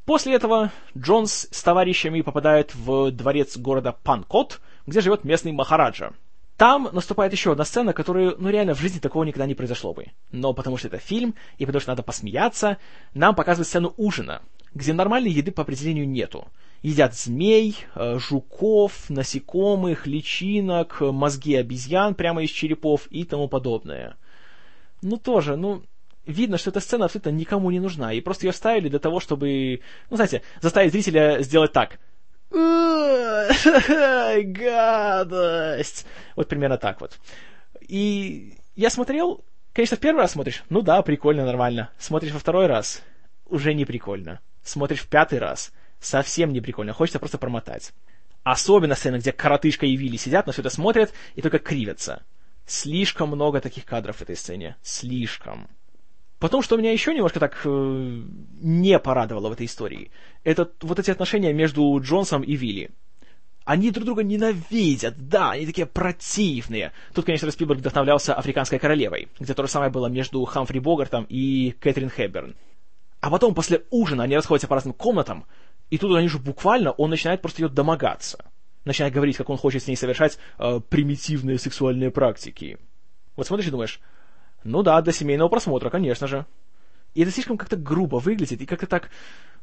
После 0.06 0.36
этого 0.36 0.72
Джонс 0.98 1.48
с 1.50 1.64
товарищами 1.64 2.22
попадает 2.22 2.76
в 2.76 3.12
дворец 3.12 3.58
города 3.58 3.96
Панкот, 4.04 4.60
где 4.86 5.02
живет 5.02 5.24
местный 5.24 5.52
Махараджа. 5.52 6.14
Там 6.58 6.90
наступает 6.94 7.34
еще 7.34 7.52
одна 7.52 7.66
сцена, 7.66 7.92
которую, 7.92 8.36
ну 8.40 8.50
реально, 8.50 8.76
в 8.76 8.80
жизни 8.80 9.00
такого 9.00 9.24
никогда 9.24 9.46
не 9.46 9.56
произошло 9.56 9.94
бы. 9.94 10.08
Но 10.32 10.54
потому 10.54 10.78
что 10.78 10.88
это 10.88 11.00
фильм, 11.00 11.36
и 11.58 11.66
потому 11.66 11.82
что 11.82 11.92
надо 11.92 12.04
посмеяться, 12.04 12.78
нам 13.14 13.36
показывают 13.36 13.68
сцену 13.68 13.94
ужина, 13.98 14.42
где 14.74 14.94
нормальной 14.94 15.32
еды 15.32 15.52
по 15.52 15.64
определению 15.64 16.08
нету. 16.08 16.48
Едят 16.82 17.14
змей, 17.14 17.76
э, 17.96 18.20
жуков, 18.20 19.10
насекомых, 19.10 20.08
личинок, 20.08 21.02
мозги 21.02 21.56
обезьян 21.56 22.16
прямо 22.16 22.44
из 22.44 22.52
черепов 22.52 23.08
и 23.10 23.26
тому 23.26 23.50
подобное. 23.50 24.16
Ну 25.02 25.18
тоже, 25.18 25.58
ну, 25.58 25.84
видно, 26.26 26.58
что 26.58 26.70
эта 26.70 26.80
сцена 26.80 27.06
абсолютно 27.06 27.30
никому 27.32 27.70
не 27.70 27.80
нужна, 27.80 28.14
и 28.14 28.22
просто 28.22 28.46
ее 28.48 28.54
ставили 28.54 28.88
для 28.88 29.00
того, 29.00 29.20
чтобы, 29.20 29.82
ну, 30.10 30.16
знаете, 30.16 30.42
заставить 30.62 30.94
зрителя 30.94 31.42
сделать 31.42 31.74
так. 31.74 32.00
Гадость! 34.46 36.06
Вот 36.36 36.48
примерно 36.48 36.78
так 36.78 37.02
вот. 37.02 37.18
И 37.82 38.58
я 38.76 38.90
смотрел, 38.90 39.44
конечно, 39.74 39.98
в 39.98 40.00
первый 40.00 40.22
раз 40.22 40.32
смотришь, 40.32 40.64
ну 40.70 40.82
да, 40.82 41.02
прикольно, 41.02 41.46
нормально. 41.46 41.90
Смотришь 41.98 42.32
во 42.32 42.40
второй 42.40 42.68
раз, 42.68 43.02
уже 43.46 43.74
не 43.74 43.86
прикольно. 43.86 44.40
Смотришь 44.64 45.02
в 45.02 45.08
пятый 45.08 45.40
раз, 45.40 45.72
совсем 46.00 46.54
не 46.54 46.62
прикольно, 46.62 46.94
хочется 46.94 47.20
просто 47.20 47.38
промотать. 47.38 47.94
Особенно 48.44 48.96
сцена, 48.96 49.18
где 49.18 49.32
коротышка 49.32 49.86
и 49.86 49.96
Вилли 49.96 50.18
сидят, 50.18 50.46
на 50.46 50.54
все 50.54 50.62
это 50.62 50.70
смотрят 50.70 51.14
и 51.36 51.42
только 51.42 51.60
кривятся. 51.60 52.24
Слишком 52.68 53.30
много 53.30 53.62
таких 53.62 53.86
кадров 53.86 54.18
в 54.18 54.22
этой 54.22 54.36
сцене. 54.36 54.76
Слишком. 54.82 55.68
Потом, 56.40 56.62
что 56.62 56.76
меня 56.76 56.92
еще 56.92 57.14
немножко 57.14 57.40
так 57.40 57.62
э, 57.64 58.22
не 58.62 59.00
порадовало 59.00 59.50
в 59.50 59.54
этой 59.54 59.66
истории, 59.66 60.12
это 60.44 60.70
вот 60.82 61.00
эти 61.00 61.10
отношения 61.10 61.54
между 61.54 61.98
Джонсом 62.02 62.42
и 62.42 62.56
Вилли. 62.56 62.92
Они 63.64 63.90
друг 63.90 64.06
друга 64.06 64.24
ненавидят, 64.24 65.16
да, 65.28 65.52
они 65.52 65.66
такие 65.66 65.88
противные. 65.88 66.92
Тут, 67.14 67.26
конечно, 67.26 67.50
Спилберг 67.50 67.80
вдохновлялся 67.80 68.36
«Африканской 68.36 68.78
королевой», 68.78 69.28
где 69.40 69.54
то 69.56 69.64
же 69.64 69.70
самое 69.70 69.90
было 69.90 70.06
между 70.08 70.44
Хамфри 70.46 70.80
Богартом 70.80 71.26
и 71.30 71.72
Кэтрин 71.80 72.10
Хэбберн. 72.10 72.56
А 73.22 73.32
потом, 73.32 73.56
после 73.56 73.84
ужина, 73.90 74.24
они 74.24 74.36
расходятся 74.36 74.68
по 74.68 74.76
разным 74.76 74.94
комнатам, 74.94 75.46
и 75.90 75.98
тут 75.98 76.16
они 76.16 76.28
же 76.28 76.38
буквально, 76.38 76.92
он 76.92 77.10
начинает 77.10 77.42
просто 77.42 77.64
ее 77.64 77.70
домогаться. 77.70 78.46
начинает 78.84 79.16
говорить, 79.16 79.38
как 79.38 79.50
он 79.50 79.58
хочет 79.58 79.82
с 79.82 79.88
ней 79.88 79.96
совершать 79.96 80.38
э, 80.60 80.80
примитивные 80.88 81.58
сексуальные 81.58 82.12
практики. 82.12 82.78
Вот 83.36 83.48
смотришь 83.48 83.68
и 83.68 83.72
думаешь, 83.72 84.00
ну 84.66 84.82
да, 84.82 85.00
для 85.02 85.14
семейного 85.14 85.48
просмотра, 85.48 85.90
конечно 85.90 86.28
же. 86.28 86.46
И 87.14 87.22
это 87.22 87.32
слишком 87.32 87.58
как-то 87.58 87.78
грубо 87.78 88.18
выглядит, 88.18 88.62
и 88.62 88.66
как-то 88.66 88.88
так... 88.88 89.10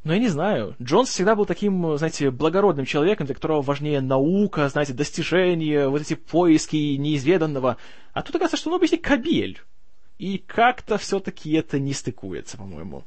Ну, 0.05 0.13
я 0.13 0.19
не 0.19 0.29
знаю. 0.29 0.75
Джонс 0.81 1.11
всегда 1.11 1.37
был 1.37 1.45
таким, 1.45 1.97
знаете, 1.97 2.31
благородным 2.31 2.87
человеком, 2.87 3.27
для 3.27 3.35
которого 3.35 3.63
важнее 3.63 4.01
наука, 4.01 4.69
знаете, 4.69 4.95
достижения, 4.95 5.89
вот 5.89 6.01
эти 6.01 6.15
поиски 6.15 6.77
неизведанного. 6.97 7.77
А 8.13 8.23
тут 8.23 8.37
оказывается, 8.37 8.57
что 8.57 8.71
он 8.71 8.77
обычный 8.77 8.99
кабель. 8.99 9.61
И 10.19 10.39
как-то 10.39 10.99
все-таки 10.99 11.53
это 11.53 11.79
не 11.79 11.93
стыкуется, 11.93 12.57
по-моему. 12.57 13.05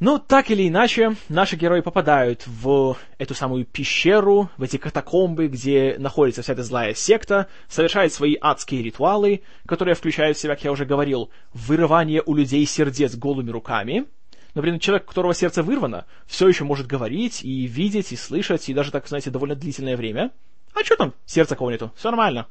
Ну, 0.00 0.20
так 0.20 0.52
или 0.52 0.68
иначе, 0.68 1.16
наши 1.28 1.56
герои 1.56 1.80
попадают 1.80 2.46
в 2.46 2.96
эту 3.18 3.34
самую 3.34 3.64
пещеру, 3.64 4.48
в 4.56 4.62
эти 4.62 4.76
катакомбы, 4.76 5.48
где 5.48 5.96
находится 5.98 6.42
вся 6.42 6.52
эта 6.52 6.62
злая 6.62 6.94
секта, 6.94 7.48
совершают 7.68 8.12
свои 8.12 8.36
адские 8.40 8.84
ритуалы, 8.84 9.42
которые 9.66 9.96
включают 9.96 10.36
в 10.36 10.40
себя, 10.40 10.54
как 10.54 10.62
я 10.62 10.70
уже 10.70 10.84
говорил, 10.84 11.30
вырывание 11.52 12.22
у 12.24 12.36
людей 12.36 12.64
сердец 12.64 13.16
голыми 13.16 13.50
руками. 13.50 14.04
Например, 14.54 14.78
человек, 14.78 15.06
у 15.06 15.08
которого 15.08 15.34
сердце 15.34 15.64
вырвано, 15.64 16.06
все 16.26 16.46
еще 16.46 16.62
может 16.62 16.86
говорить 16.86 17.44
и 17.44 17.66
видеть, 17.66 18.12
и 18.12 18.16
слышать, 18.16 18.68
и 18.68 18.74
даже, 18.74 18.92
так, 18.92 19.08
знаете, 19.08 19.30
довольно 19.30 19.56
длительное 19.56 19.96
время. 19.96 20.30
А 20.74 20.84
что 20.84 20.94
там, 20.94 21.14
сердца 21.26 21.56
кого 21.56 21.72
нету, 21.72 21.92
все 21.96 22.10
нормально. 22.10 22.46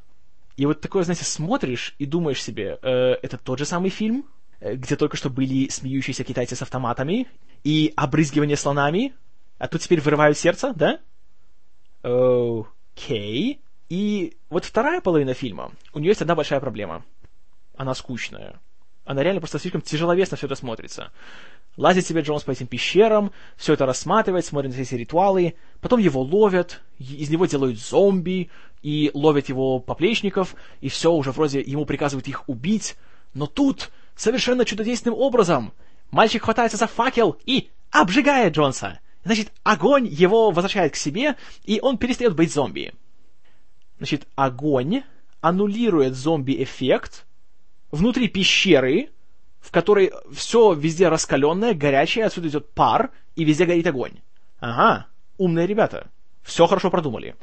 И 0.58 0.66
вот 0.66 0.82
такое, 0.82 1.02
знаете, 1.02 1.24
смотришь 1.24 1.94
и 1.98 2.04
думаешь 2.04 2.42
себе, 2.42 2.78
э, 2.82 3.14
это 3.22 3.38
тот 3.38 3.58
же 3.58 3.64
самый 3.64 3.88
фильм, 3.88 4.26
где 4.60 4.96
только 4.96 5.16
что 5.16 5.30
были 5.30 5.68
смеющиеся 5.68 6.24
китайцы 6.24 6.56
с 6.56 6.62
автоматами 6.62 7.28
и 7.64 7.92
обрызгивание 7.96 8.56
слонами, 8.56 9.14
а 9.58 9.68
тут 9.68 9.82
теперь 9.82 10.00
вырывают 10.00 10.38
сердце, 10.38 10.72
да? 10.74 11.00
Окей. 12.02 13.60
И 13.88 14.36
вот 14.50 14.64
вторая 14.64 15.00
половина 15.00 15.34
фильма, 15.34 15.72
у 15.92 15.98
нее 15.98 16.10
есть 16.10 16.22
одна 16.22 16.34
большая 16.34 16.60
проблема. 16.60 17.04
Она 17.76 17.94
скучная. 17.94 18.60
Она 19.04 19.22
реально 19.22 19.40
просто 19.40 19.58
слишком 19.58 19.80
тяжеловесно 19.80 20.36
все 20.36 20.46
это 20.46 20.54
смотрится. 20.54 21.12
Лазит 21.76 22.06
себе 22.06 22.22
Джонс 22.22 22.42
по 22.42 22.50
этим 22.50 22.66
пещерам, 22.66 23.32
все 23.56 23.72
это 23.72 23.86
рассматривает, 23.86 24.44
смотрит 24.44 24.76
на 24.76 24.80
эти 24.80 24.94
ритуалы, 24.96 25.54
потом 25.80 26.00
его 26.00 26.20
ловят, 26.20 26.82
из 26.98 27.30
него 27.30 27.46
делают 27.46 27.78
зомби, 27.78 28.50
и 28.82 29.10
ловят 29.14 29.48
его 29.48 29.78
поплечников, 29.80 30.54
и 30.80 30.88
все, 30.88 31.12
уже 31.12 31.32
вроде 31.32 31.60
ему 31.60 31.86
приказывают 31.86 32.28
их 32.28 32.48
убить, 32.48 32.96
но 33.32 33.46
тут 33.46 33.90
совершенно 34.18 34.66
чудодейственным 34.66 35.18
образом. 35.18 35.72
Мальчик 36.10 36.42
хватается 36.42 36.76
за 36.76 36.86
факел 36.86 37.38
и 37.46 37.70
обжигает 37.90 38.54
Джонса. 38.54 39.00
Значит, 39.24 39.52
огонь 39.62 40.06
его 40.06 40.50
возвращает 40.50 40.92
к 40.92 40.96
себе, 40.96 41.36
и 41.64 41.80
он 41.80 41.96
перестает 41.96 42.34
быть 42.34 42.52
зомби. 42.52 42.92
Значит, 43.98 44.26
огонь 44.34 45.02
аннулирует 45.40 46.14
зомби-эффект 46.14 47.26
внутри 47.90 48.28
пещеры, 48.28 49.10
в 49.60 49.70
которой 49.70 50.12
все 50.32 50.72
везде 50.72 51.08
раскаленное, 51.08 51.74
горячее, 51.74 52.26
отсюда 52.26 52.48
идет 52.48 52.70
пар, 52.72 53.10
и 53.36 53.44
везде 53.44 53.66
горит 53.66 53.86
огонь. 53.86 54.20
Ага, 54.60 55.06
умные 55.36 55.66
ребята. 55.66 56.08
Все 56.42 56.66
хорошо 56.66 56.90
продумали. 56.90 57.36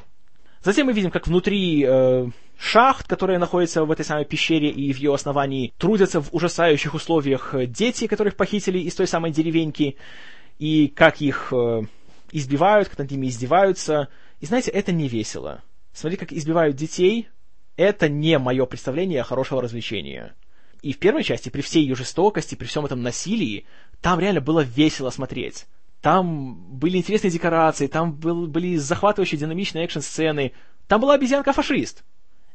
Затем 0.66 0.88
мы 0.88 0.94
видим, 0.94 1.12
как 1.12 1.28
внутри 1.28 1.86
э, 1.88 2.28
шахт, 2.58 3.08
которые 3.08 3.38
находятся 3.38 3.86
в 3.86 3.92
этой 3.92 4.04
самой 4.04 4.26
пещере 4.26 4.72
и 4.72 4.92
в 4.92 4.98
ее 4.98 5.14
основании, 5.14 5.72
трудятся 5.78 6.22
в 6.22 6.34
ужасающих 6.34 6.96
условиях 6.96 7.54
э, 7.54 7.68
дети, 7.68 8.08
которых 8.08 8.36
похитили 8.36 8.80
из 8.80 8.96
той 8.96 9.06
самой 9.06 9.30
деревеньки, 9.30 9.96
и 10.58 10.88
как 10.88 11.22
их 11.22 11.54
э, 11.54 11.84
избивают, 12.32 12.90
как 12.90 12.98
над 12.98 13.12
ними 13.12 13.28
издеваются. 13.28 14.08
И 14.40 14.48
знаете, 14.48 14.72
это 14.72 14.92
не 14.92 15.08
весело. 15.08 15.62
Смотри, 15.94 16.18
как 16.18 16.34
избивают 16.34 16.76
детей. 16.76 17.30
Это 17.78 18.10
не 18.10 18.40
мое 18.40 18.66
представление 18.66 19.22
хорошего 19.22 19.62
развлечения. 19.62 20.34
И 20.82 20.94
в 20.94 20.98
первой 20.98 21.24
части, 21.24 21.50
при 21.50 21.62
всей 21.62 21.84
ее 21.84 21.94
жестокости, 21.94 22.56
при 22.56 22.66
всем 22.66 22.86
этом 22.86 23.04
насилии, 23.04 23.68
там 24.02 24.20
реально 24.20 24.42
было 24.42 24.62
весело 24.62 25.12
смотреть. 25.12 25.68
Там 26.06 26.78
были 26.78 27.00
интересные 27.00 27.32
декорации, 27.32 27.88
там 27.88 28.14
был, 28.14 28.46
были 28.46 28.76
захватывающие 28.76 29.40
динамичные 29.40 29.86
экшн-сцены. 29.86 30.52
Там 30.88 31.02
была 31.02 31.16
обезьянка-фашист. 31.16 32.04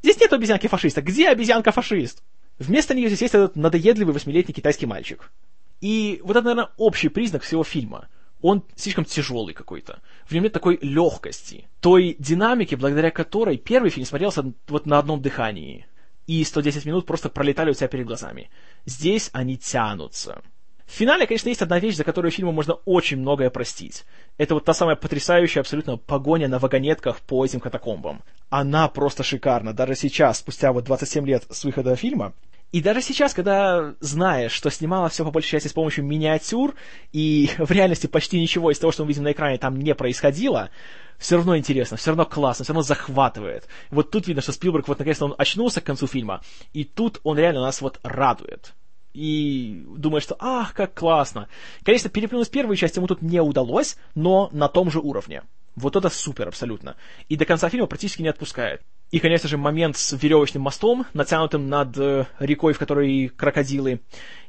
Здесь 0.05 0.21
нет 0.21 0.33
обезьянки-фашиста. 0.33 1.03
Где 1.03 1.31
обезьянка-фашист? 1.31 2.23
Вместо 2.61 2.95
нее 2.95 3.09
здесь 3.09 3.23
есть 3.23 3.35
этот 3.35 3.57
надоедливый 3.57 4.15
восьмилетний 4.15 4.55
китайский 4.55 4.87
мальчик. 4.87 5.33
И 5.81 6.21
вот 6.23 6.37
это, 6.37 6.45
наверное, 6.45 6.71
общий 6.77 7.09
признак 7.09 7.43
всего 7.43 7.65
фильма. 7.65 8.07
Он 8.41 8.63
слишком 8.77 9.05
тяжелый 9.05 9.53
какой-то. 9.53 10.01
В 10.27 10.33
нем 10.33 10.45
нет 10.45 10.53
такой 10.53 10.79
легкости, 10.81 11.67
той 11.81 12.15
динамики, 12.21 12.77
благодаря 12.77 13.11
которой 13.11 13.57
первый 13.59 13.91
фильм 13.91 14.07
смотрелся 14.07 14.45
вот 14.69 14.87
на 14.87 14.97
одном 14.97 15.21
дыхании. 15.23 15.89
И 16.29 16.45
110 16.45 16.85
минут 16.85 17.05
просто 17.05 17.29
пролетали 17.29 17.73
у 17.73 17.75
тебя 17.75 17.89
перед 17.89 18.07
глазами. 18.07 18.49
Здесь 18.87 19.29
они 19.33 19.59
тянутся. 19.59 20.41
В 20.91 20.93
финале, 20.93 21.25
конечно, 21.25 21.49
есть 21.49 21.63
одна 21.63 21.79
вещь, 21.79 21.95
за 21.95 22.03
которую 22.03 22.33
фильму 22.33 22.51
можно 22.51 22.75
очень 22.85 23.19
многое 23.19 23.49
простить. 23.49 24.05
Это 24.39 24.55
вот 24.55 24.65
та 24.65 24.75
самая 24.75 24.97
потрясающая 24.97 25.61
абсолютно 25.61 25.97
погоня 25.97 26.49
на 26.49 26.59
вагонетках 26.59 27.21
по 27.21 27.45
этим 27.45 27.61
катакомбам. 27.61 28.23
Она 28.49 28.89
просто 28.89 29.23
шикарна. 29.23 29.73
Даже 29.73 29.95
сейчас, 29.95 30.39
спустя 30.39 30.73
вот 30.73 30.83
27 30.85 31.25
лет 31.29 31.45
с 31.49 31.63
выхода 31.65 31.95
фильма, 31.95 32.33
и 32.73 32.83
даже 32.83 33.03
сейчас, 33.03 33.35
когда 33.35 33.95
знаешь, 34.01 34.51
что 34.51 34.69
снимала 34.69 35.09
все 35.09 35.25
по 35.25 35.31
большей 35.31 35.51
части 35.51 35.69
с 35.69 35.73
помощью 35.73 36.05
миниатюр, 36.05 36.75
и 37.13 37.51
в 37.59 37.71
реальности 37.71 38.09
почти 38.09 38.41
ничего 38.41 38.73
из 38.73 38.79
того, 38.81 38.91
что 38.91 39.05
мы 39.05 39.11
видим 39.11 39.23
на 39.23 39.31
экране, 39.31 39.59
там 39.59 39.79
не 39.79 39.95
происходило, 39.95 40.71
все 41.19 41.37
равно 41.37 41.57
интересно, 41.57 41.99
все 41.99 42.11
равно 42.11 42.27
классно, 42.27 42.65
все 42.65 42.73
равно 42.73 42.83
захватывает. 42.83 43.69
Вот 43.91 44.11
тут 44.11 44.27
видно, 44.27 44.43
что 44.43 44.51
Спилберг 44.51 44.89
вот 44.89 44.99
наконец-то 44.99 45.27
он 45.27 45.37
очнулся 45.39 45.81
к 45.81 45.85
концу 45.85 46.09
фильма, 46.09 46.43
и 46.73 46.83
тут 46.83 47.21
он 47.23 47.39
реально 47.39 47.61
нас 47.61 47.81
вот 47.81 48.01
радует 48.03 48.75
и 49.13 49.85
думаешь, 49.97 50.23
что 50.23 50.37
ах, 50.39 50.75
как 50.75 50.95
классно. 50.95 51.49
Конечно, 51.83 52.11
переплюнуть 52.11 52.51
первую 52.51 52.77
часть 52.77 52.97
ему 52.97 53.07
тут 53.07 53.23
не 53.23 53.41
удалось, 53.41 53.97
но 54.15 54.49
на 54.53 54.69
том 54.69 54.91
же 54.91 55.01
уровне. 55.01 55.43
Вот 55.77 55.97
это 55.97 56.09
супер 56.09 56.49
абсолютно. 56.49 56.97
И 57.29 57.37
до 57.37 57.45
конца 57.45 57.69
фильма 57.69 57.87
практически 57.87 58.23
не 58.23 58.29
отпускает. 58.29 58.83
И, 59.11 59.19
конечно 59.19 59.49
же, 59.49 59.57
момент 59.57 59.97
с 59.97 60.13
веревочным 60.13 60.63
мостом, 60.63 61.07
натянутым 61.15 61.69
над 61.69 61.97
э, 61.99 62.27
рекой, 62.39 62.75
в 62.75 62.79
которой 62.79 63.29
крокодилы, 63.29 64.01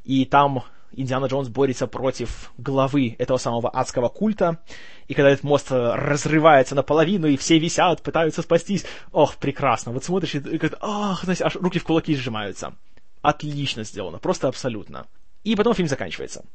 и 0.03 0.25
там 0.25 0.63
Индиана 0.91 1.25
Джонс 1.25 1.47
борется 1.47 1.87
против 1.87 2.51
главы 2.57 3.15
этого 3.17 3.37
самого 3.37 3.69
адского 3.69 4.09
культа, 4.09 4.59
и 5.07 5.13
когда 5.13 5.31
этот 5.31 5.43
мост 5.43 5.71
э, 5.71 5.93
разрывается 5.95 6.75
наполовину, 6.75 7.27
и 7.27 7.37
все 7.37 7.57
висят, 7.57 8.03
пытаются 8.03 8.43
спастись, 8.43 8.85
ох, 9.11 9.37
прекрасно, 9.37 9.93
вот 9.93 10.03
смотришь, 10.03 10.35
и, 10.35 10.39
и 10.39 10.59
ах, 10.81 11.23
знаете, 11.23 11.43
аж 11.43 11.55
руки 11.55 11.79
в 11.79 11.83
кулаки 11.83 12.15
сжимаются 12.15 12.73
отлично 13.21 13.83
сделано, 13.83 14.19
просто 14.19 14.47
абсолютно. 14.47 15.07
И 15.43 15.55
потом 15.55 15.73
фильм 15.73 15.87
заканчивается. 15.87 16.45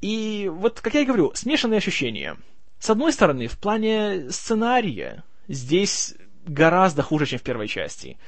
И 0.00 0.50
вот, 0.52 0.80
как 0.80 0.94
я 0.94 1.00
и 1.00 1.04
говорю, 1.04 1.32
смешанные 1.34 1.78
ощущения. 1.78 2.36
С 2.78 2.90
одной 2.90 3.12
стороны, 3.12 3.46
в 3.46 3.58
плане 3.58 4.30
сценария 4.30 5.24
здесь 5.46 6.14
гораздо 6.44 7.02
хуже, 7.02 7.26
чем 7.26 7.38
в 7.38 7.42
первой 7.42 7.68
части. 7.68 8.18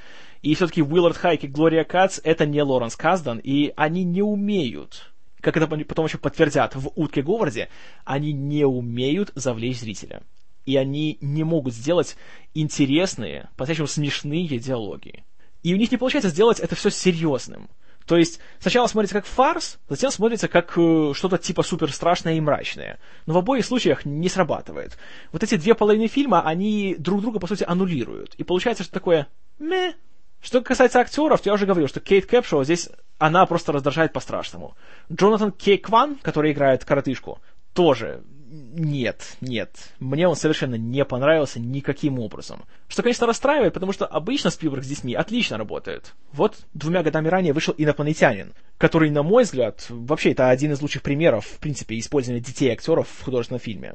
И 0.42 0.54
все-таки 0.54 0.82
Уиллард 0.82 1.16
Хайк 1.16 1.44
и 1.44 1.48
Глория 1.48 1.84
Кац— 1.84 2.20
это 2.24 2.46
не 2.46 2.62
Лоренс 2.62 2.96
Каздан, 2.96 3.38
и 3.38 3.72
они 3.76 4.04
не 4.04 4.22
умеют, 4.22 5.12
как 5.40 5.56
это 5.56 5.66
потом 5.66 6.06
еще 6.06 6.18
подтвердят 6.18 6.74
в 6.74 6.92
«Утке 6.94 7.22
Говарде», 7.22 7.68
они 8.04 8.32
не 8.32 8.64
умеют 8.64 9.32
завлечь 9.34 9.80
зрителя. 9.80 10.22
И 10.66 10.76
они 10.76 11.18
не 11.20 11.44
могут 11.44 11.74
сделать 11.74 12.16
интересные, 12.54 13.50
по-настоящему 13.56 13.86
смешные 13.86 14.58
диалоги. 14.58 15.24
И 15.64 15.74
у 15.74 15.76
них 15.76 15.90
не 15.90 15.96
получается 15.96 16.28
сделать 16.28 16.60
это 16.60 16.76
все 16.76 16.90
серьезным. 16.90 17.68
То 18.06 18.18
есть 18.18 18.38
сначала 18.60 18.86
смотрится 18.86 19.14
как 19.14 19.24
фарс, 19.24 19.78
затем 19.88 20.10
смотрится 20.10 20.46
как 20.46 20.76
э, 20.76 21.12
что-то 21.14 21.38
типа 21.38 21.62
супер 21.62 21.90
страшное 21.90 22.34
и 22.34 22.40
мрачное. 22.40 22.98
Но 23.24 23.32
в 23.32 23.38
обоих 23.38 23.64
случаях 23.64 24.04
не 24.04 24.28
срабатывает. 24.28 24.98
Вот 25.32 25.42
эти 25.42 25.56
две 25.56 25.74
половины 25.74 26.06
фильма, 26.06 26.42
они 26.46 26.96
друг 26.98 27.22
друга, 27.22 27.40
по 27.40 27.46
сути, 27.46 27.64
аннулируют. 27.66 28.34
И 28.34 28.44
получается, 28.44 28.84
что 28.84 28.92
такое 28.92 29.26
ме. 29.58 29.94
Что 30.42 30.60
касается 30.60 31.00
актеров, 31.00 31.40
то 31.40 31.48
я 31.48 31.54
уже 31.54 31.64
говорил, 31.64 31.88
что 31.88 32.00
Кейт 32.00 32.26
Кэпшоу 32.26 32.64
здесь, 32.64 32.90
она 33.16 33.46
просто 33.46 33.72
раздражает 33.72 34.12
по-страшному. 34.12 34.76
Джонатан 35.10 35.52
Кей 35.52 35.78
Кван, 35.78 36.16
который 36.16 36.52
играет 36.52 36.84
коротышку, 36.84 37.40
тоже 37.72 38.22
нет, 38.54 39.36
нет. 39.40 39.92
Мне 39.98 40.28
он 40.28 40.36
совершенно 40.36 40.76
не 40.76 41.04
понравился 41.04 41.58
никаким 41.58 42.18
образом. 42.18 42.62
Что, 42.88 43.02
конечно, 43.02 43.26
расстраивает, 43.26 43.74
потому 43.74 43.92
что 43.92 44.06
обычно 44.06 44.50
Спилберг 44.50 44.84
с 44.84 44.88
детьми 44.88 45.14
отлично 45.14 45.58
работает. 45.58 46.14
Вот 46.32 46.58
двумя 46.72 47.02
годами 47.02 47.28
ранее 47.28 47.52
вышел 47.52 47.74
«Инопланетянин», 47.76 48.54
который, 48.78 49.10
на 49.10 49.22
мой 49.22 49.42
взгляд, 49.44 49.86
вообще 49.88 50.32
это 50.32 50.50
один 50.50 50.72
из 50.72 50.80
лучших 50.80 51.02
примеров, 51.02 51.46
в 51.46 51.58
принципе, 51.58 51.98
использования 51.98 52.40
детей-актеров 52.40 53.08
в 53.08 53.24
художественном 53.24 53.60
фильме. 53.60 53.94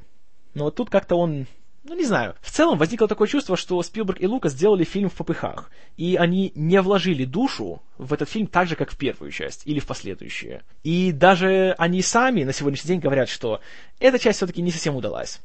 Но 0.54 0.66
вот 0.66 0.76
тут 0.76 0.90
как-то 0.90 1.16
он 1.16 1.48
ну, 1.84 1.96
не 1.96 2.06
знаю. 2.06 2.36
В 2.42 2.52
целом 2.52 2.78
возникло 2.78 3.08
такое 3.08 3.28
чувство, 3.28 3.56
что 3.56 3.82
Спилберг 3.82 4.22
и 4.22 4.28
Лукас 4.28 4.52
сделали 4.52 4.84
фильм 4.84 5.10
в 5.10 5.14
попыхах, 5.14 5.72
и 5.98 6.16
они 6.18 6.52
не 6.56 6.82
вложили 6.82 7.26
душу 7.26 7.82
в 7.98 8.14
этот 8.14 8.30
фильм 8.30 8.48
так 8.48 8.68
же, 8.68 8.76
как 8.76 8.92
в 8.92 8.98
первую 8.98 9.32
часть 9.32 9.66
или 9.66 9.80
в 9.80 9.88
последующие. 9.88 10.64
И 10.84 11.12
даже 11.12 11.76
они 11.78 12.02
сами 12.02 12.44
на 12.44 12.54
сегодняшний 12.54 12.90
день 12.90 13.00
говорят, 13.00 13.30
что 13.30 13.62
эта 14.00 14.20
часть 14.20 14.38
все-таки 14.38 14.62
не 14.62 14.72
совсем 14.72 14.96
удалась. 14.96 15.42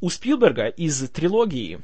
У 0.00 0.10
Спилберга 0.10 0.68
из 0.68 1.08
трилогии 1.10 1.80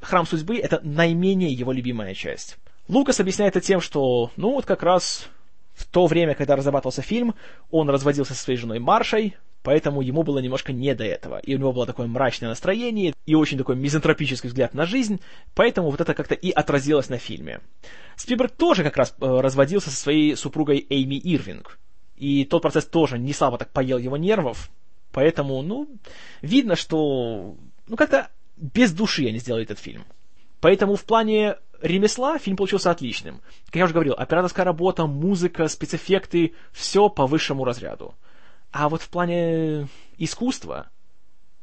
«Храм 0.00 0.26
судьбы»— 0.26 0.58
это 0.58 0.80
наименее 0.82 1.52
его 1.52 1.72
любимая 1.72 2.14
часть. 2.14 2.56
Лукас 2.88 3.20
объясняет 3.20 3.54
это 3.56 3.64
тем, 3.64 3.80
что, 3.80 4.32
ну, 4.36 4.52
вот 4.52 4.66
как 4.66 4.82
раз 4.82 5.28
в 5.74 5.86
то 5.86 6.06
время, 6.06 6.34
когда 6.34 6.56
разрабатывался 6.56 7.02
фильм, 7.02 7.34
он 7.70 7.88
разводился 7.88 8.34
со 8.34 8.42
своей 8.42 8.58
женой 8.58 8.80
Маршей, 8.80 9.36
поэтому 9.62 10.02
ему 10.02 10.22
было 10.22 10.38
немножко 10.38 10.72
не 10.72 10.94
до 10.94 11.04
этого. 11.04 11.38
И 11.38 11.54
у 11.54 11.58
него 11.58 11.72
было 11.72 11.86
такое 11.86 12.06
мрачное 12.06 12.48
настроение 12.48 13.14
и 13.26 13.34
очень 13.34 13.58
такой 13.58 13.76
мизантропический 13.76 14.48
взгляд 14.48 14.74
на 14.74 14.86
жизнь, 14.86 15.20
поэтому 15.54 15.90
вот 15.90 16.00
это 16.00 16.14
как-то 16.14 16.34
и 16.34 16.50
отразилось 16.50 17.08
на 17.08 17.18
фильме. 17.18 17.60
Спилберг 18.16 18.52
тоже 18.52 18.82
как 18.82 18.96
раз 18.96 19.14
э, 19.20 19.40
разводился 19.40 19.90
со 19.90 19.96
своей 19.96 20.36
супругой 20.36 20.86
Эйми 20.88 21.18
Ирвинг. 21.18 21.78
И 22.16 22.44
тот 22.44 22.62
процесс 22.62 22.86
тоже 22.86 23.18
не 23.18 23.32
слабо 23.32 23.58
так 23.58 23.70
поел 23.70 23.98
его 23.98 24.16
нервов, 24.16 24.70
поэтому, 25.12 25.60
ну, 25.62 25.88
видно, 26.40 26.76
что, 26.76 27.56
ну, 27.88 27.96
как-то 27.96 28.28
без 28.56 28.92
души 28.92 29.26
они 29.26 29.38
сделали 29.38 29.64
этот 29.64 29.78
фильм. 29.78 30.04
Поэтому 30.60 30.94
в 30.94 31.04
плане 31.04 31.56
ремесла 31.80 32.38
фильм 32.38 32.56
получился 32.56 32.90
отличным. 32.90 33.40
Как 33.66 33.76
я 33.76 33.84
уже 33.84 33.94
говорил, 33.94 34.14
операторская 34.16 34.64
работа, 34.64 35.06
музыка, 35.06 35.66
спецэффекты, 35.66 36.54
все 36.70 37.08
по 37.08 37.26
высшему 37.26 37.64
разряду. 37.64 38.14
А 38.72 38.88
вот 38.88 39.02
в 39.02 39.08
плане 39.10 39.88
искусства 40.16 40.90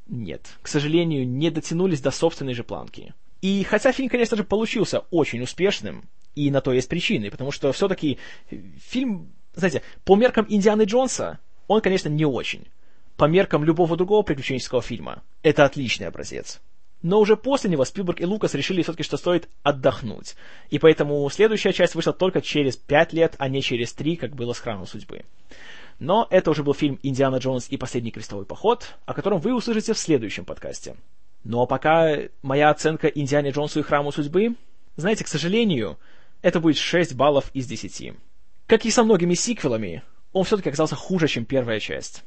нет. 0.07 0.57
К 0.61 0.67
сожалению, 0.67 1.27
не 1.27 1.49
дотянулись 1.49 2.01
до 2.01 2.11
собственной 2.11 2.53
же 2.53 2.63
планки. 2.63 3.13
И 3.41 3.63
хотя 3.63 3.91
фильм, 3.91 4.09
конечно 4.09 4.37
же, 4.37 4.43
получился 4.43 4.99
очень 5.11 5.41
успешным, 5.41 6.03
и 6.35 6.51
на 6.51 6.61
то 6.61 6.71
есть 6.71 6.87
причины, 6.87 7.31
потому 7.31 7.51
что 7.51 7.71
все-таки 7.71 8.19
фильм, 8.77 9.33
знаете, 9.55 9.81
по 10.05 10.15
меркам 10.15 10.45
Индианы 10.47 10.83
Джонса, 10.83 11.39
он, 11.67 11.81
конечно, 11.81 12.09
не 12.09 12.25
очень. 12.25 12.67
По 13.17 13.25
меркам 13.25 13.63
любого 13.63 13.97
другого 13.97 14.21
приключенческого 14.23 14.81
фильма, 14.81 15.23
это 15.41 15.65
отличный 15.65 16.07
образец. 16.07 16.61
Но 17.01 17.19
уже 17.19 17.37
после 17.37 17.69
него 17.69 17.85
Спилберг 17.85 18.19
и 18.19 18.25
Лукас 18.25 18.53
решили 18.53 18.81
все-таки, 18.81 19.03
что 19.03 19.17
стоит 19.17 19.47
отдохнуть. 19.63 20.35
И 20.69 20.79
поэтому 20.79 21.29
следующая 21.29 21.71
часть 21.71 21.95
вышла 21.95 22.13
только 22.13 22.41
через 22.41 22.75
пять 22.75 23.13
лет, 23.13 23.35
а 23.37 23.47
не 23.47 23.61
через 23.61 23.93
три, 23.93 24.15
как 24.17 24.35
было 24.35 24.53
с 24.53 24.59
Храмом 24.59 24.85
Судьбы. 24.85 25.23
Но 25.99 26.27
это 26.29 26.51
уже 26.51 26.63
был 26.63 26.73
фильм 26.73 26.97
«Индиана 27.03 27.37
Джонс 27.37 27.67
и 27.69 27.77
последний 27.77 28.11
крестовый 28.11 28.45
поход», 28.45 28.95
о 29.05 29.13
котором 29.13 29.39
вы 29.39 29.53
услышите 29.53 29.93
в 29.93 29.97
следующем 29.99 30.45
подкасте. 30.45 30.95
Ну 31.43 31.61
а 31.61 31.65
пока 31.65 32.17
моя 32.41 32.69
оценка 32.69 33.07
«Индиане 33.07 33.51
Джонсу 33.51 33.79
и 33.79 33.83
Храму 33.83 34.11
Судьбы», 34.11 34.55
знаете, 34.95 35.25
к 35.25 35.27
сожалению, 35.27 35.97
это 36.41 36.59
будет 36.59 36.77
6 36.77 37.15
баллов 37.15 37.51
из 37.53 37.67
10. 37.67 38.13
Как 38.65 38.85
и 38.85 38.91
со 38.91 39.03
многими 39.03 39.33
сиквелами, 39.33 40.03
он 40.31 40.45
все-таки 40.45 40.69
оказался 40.69 40.95
хуже, 40.95 41.27
чем 41.27 41.45
первая 41.45 41.79
часть. 41.79 42.23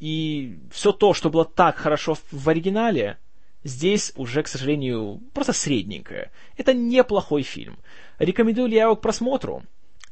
И 0.00 0.58
все 0.72 0.92
то, 0.92 1.14
что 1.14 1.30
было 1.30 1.44
так 1.44 1.76
хорошо 1.76 2.16
в 2.30 2.48
оригинале, 2.48 3.18
здесь 3.62 4.12
уже, 4.16 4.42
к 4.42 4.48
сожалению, 4.48 5.20
просто 5.34 5.52
средненькое. 5.52 6.32
Это 6.56 6.72
неплохой 6.72 7.42
фильм. 7.42 7.78
Рекомендую 8.18 8.68
ли 8.68 8.76
я 8.76 8.84
его 8.84 8.96
к 8.96 9.00
просмотру? 9.00 9.62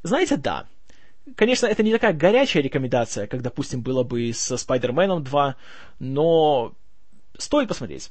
Знаете, 0.02 0.36
да. 0.36 0.68
Конечно, 1.36 1.66
это 1.66 1.82
не 1.82 1.92
такая 1.92 2.12
горячая 2.12 2.62
рекомендация, 2.62 3.26
как, 3.26 3.42
допустим, 3.42 3.82
было 3.82 4.02
бы 4.02 4.32
со 4.32 4.56
Спайдерменом 4.56 5.22
2, 5.22 5.56
но 5.98 6.72
стоит 7.36 7.68
посмотреть. 7.68 8.10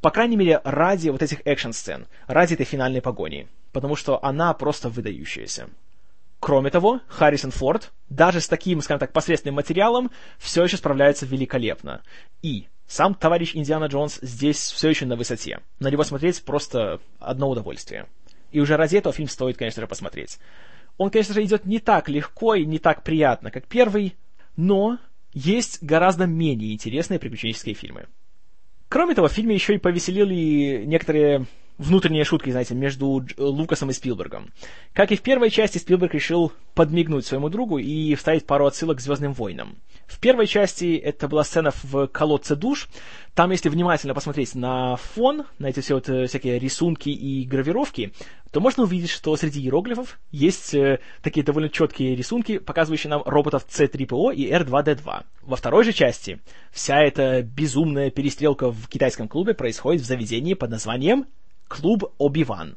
По 0.00 0.10
крайней 0.10 0.36
мере, 0.36 0.60
ради 0.64 1.08
вот 1.08 1.22
этих 1.22 1.40
экшн-сцен, 1.44 2.06
ради 2.26 2.54
этой 2.54 2.64
финальной 2.64 3.02
погони, 3.02 3.48
потому 3.72 3.96
что 3.96 4.22
она 4.24 4.54
просто 4.54 4.88
выдающаяся. 4.88 5.68
Кроме 6.40 6.70
того, 6.70 7.00
Харрисон 7.08 7.50
Форд, 7.50 7.90
даже 8.08 8.40
с 8.40 8.48
таким, 8.48 8.80
скажем 8.80 9.00
так, 9.00 9.12
посредственным 9.12 9.56
материалом, 9.56 10.10
все 10.38 10.62
еще 10.62 10.76
справляется 10.76 11.26
великолепно. 11.26 12.02
И 12.42 12.68
сам 12.86 13.14
товарищ 13.14 13.56
Индиана 13.56 13.86
Джонс 13.86 14.18
здесь 14.22 14.58
все 14.58 14.88
еще 14.88 15.04
на 15.04 15.16
высоте. 15.16 15.60
На 15.80 15.90
него 15.90 16.04
смотреть 16.04 16.42
просто 16.44 17.00
одно 17.18 17.50
удовольствие. 17.50 18.06
И 18.52 18.60
уже 18.60 18.76
ради 18.76 18.96
этого 18.96 19.12
фильм 19.12 19.28
стоит, 19.28 19.56
конечно 19.56 19.80
же, 19.80 19.88
посмотреть. 19.88 20.38
Он, 20.98 21.10
конечно 21.10 21.32
же, 21.32 21.44
идет 21.44 21.64
не 21.64 21.78
так 21.78 22.08
легко 22.08 22.54
и 22.54 22.66
не 22.66 22.78
так 22.78 23.02
приятно, 23.02 23.50
как 23.50 23.66
первый, 23.66 24.16
но 24.56 24.98
есть 25.32 25.82
гораздо 25.82 26.26
менее 26.26 26.74
интересные 26.74 27.18
приключенческие 27.20 27.74
фильмы. 27.74 28.06
Кроме 28.88 29.14
того, 29.14 29.28
в 29.28 29.32
фильме 29.32 29.54
еще 29.54 29.74
и 29.74 29.78
повеселили 29.78 30.84
некоторые 30.84 31.46
внутренние 31.76 32.24
шутки, 32.24 32.50
знаете, 32.50 32.74
между 32.74 33.24
Лукасом 33.36 33.90
и 33.90 33.92
Спилбергом. 33.92 34.50
Как 34.92 35.12
и 35.12 35.16
в 35.16 35.22
первой 35.22 35.50
части, 35.50 35.78
Спилберг 35.78 36.14
решил 36.14 36.52
подмигнуть 36.74 37.24
своему 37.24 37.48
другу 37.48 37.78
и 37.78 38.14
вставить 38.16 38.46
пару 38.46 38.66
отсылок 38.66 38.98
к 38.98 39.00
«Звездным 39.00 39.32
войнам». 39.32 39.76
В 40.08 40.20
первой 40.20 40.46
части 40.46 40.96
это 40.96 41.28
была 41.28 41.44
сцена 41.44 41.70
в 41.82 42.06
колодце 42.08 42.56
душ. 42.56 42.88
Там, 43.34 43.50
если 43.50 43.68
внимательно 43.68 44.14
посмотреть 44.14 44.54
на 44.54 44.96
фон, 44.96 45.44
на 45.58 45.66
эти 45.66 45.80
все 45.80 45.94
вот 45.94 46.08
э, 46.08 46.26
всякие 46.26 46.58
рисунки 46.58 47.10
и 47.10 47.44
гравировки, 47.44 48.14
то 48.50 48.60
можно 48.60 48.84
увидеть, 48.84 49.10
что 49.10 49.36
среди 49.36 49.60
иероглифов 49.60 50.18
есть 50.32 50.72
э, 50.74 51.00
такие 51.22 51.44
довольно 51.44 51.68
четкие 51.68 52.16
рисунки, 52.16 52.56
показывающие 52.56 53.10
нам 53.10 53.22
роботов 53.26 53.66
C-3PO 53.68 54.34
и 54.34 54.50
R2-D2. 54.50 55.24
Во 55.42 55.56
второй 55.56 55.84
же 55.84 55.92
части 55.92 56.40
вся 56.72 57.00
эта 57.02 57.42
безумная 57.42 58.10
перестрелка 58.10 58.70
в 58.70 58.88
китайском 58.88 59.28
клубе 59.28 59.52
происходит 59.52 60.00
в 60.00 60.06
заведении 60.06 60.54
под 60.54 60.70
названием 60.70 61.26
«Клуб 61.68 62.14
Оби-Ван». 62.16 62.76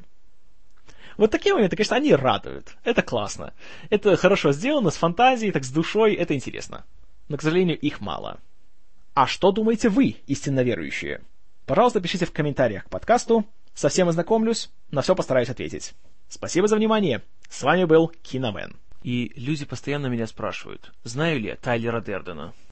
Вот 1.16 1.32
такие 1.32 1.56
моменты, 1.56 1.78
конечно, 1.78 1.96
они 1.96 2.14
радуют. 2.14 2.76
Это 2.84 3.02
классно. 3.02 3.54
Это 3.90 4.18
хорошо 4.18 4.52
сделано, 4.52 4.90
с 4.90 4.96
фантазией, 4.98 5.52
так 5.52 5.64
с 5.64 5.72
душой, 5.72 6.14
это 6.14 6.36
интересно 6.36 6.84
но, 7.32 7.38
к 7.38 7.42
сожалению, 7.42 7.80
их 7.80 8.02
мало. 8.02 8.42
А 9.14 9.26
что 9.26 9.54
думаете 9.54 9.88
вы, 9.88 10.18
истинно 10.28 10.64
верующие? 10.64 11.22
Пожалуйста, 11.66 12.02
пишите 12.02 12.26
в 12.26 12.34
комментариях 12.34 12.84
к 12.84 12.90
подкасту. 12.90 13.46
Совсем 13.74 14.10
ознакомлюсь, 14.10 14.70
на 14.92 15.02
все 15.02 15.16
постараюсь 15.16 15.50
ответить. 15.50 15.94
Спасибо 16.28 16.68
за 16.68 16.76
внимание. 16.76 17.22
С 17.50 17.64
вами 17.64 17.86
был 17.86 18.10
Киномен. 18.10 18.76
И 19.02 19.32
люди 19.38 19.64
постоянно 19.64 20.08
меня 20.08 20.28
спрашивают, 20.28 20.92
знаю 21.06 21.40
ли 21.40 21.48
я 21.48 21.56
Тайлера 21.56 22.02
Дердена. 22.02 22.54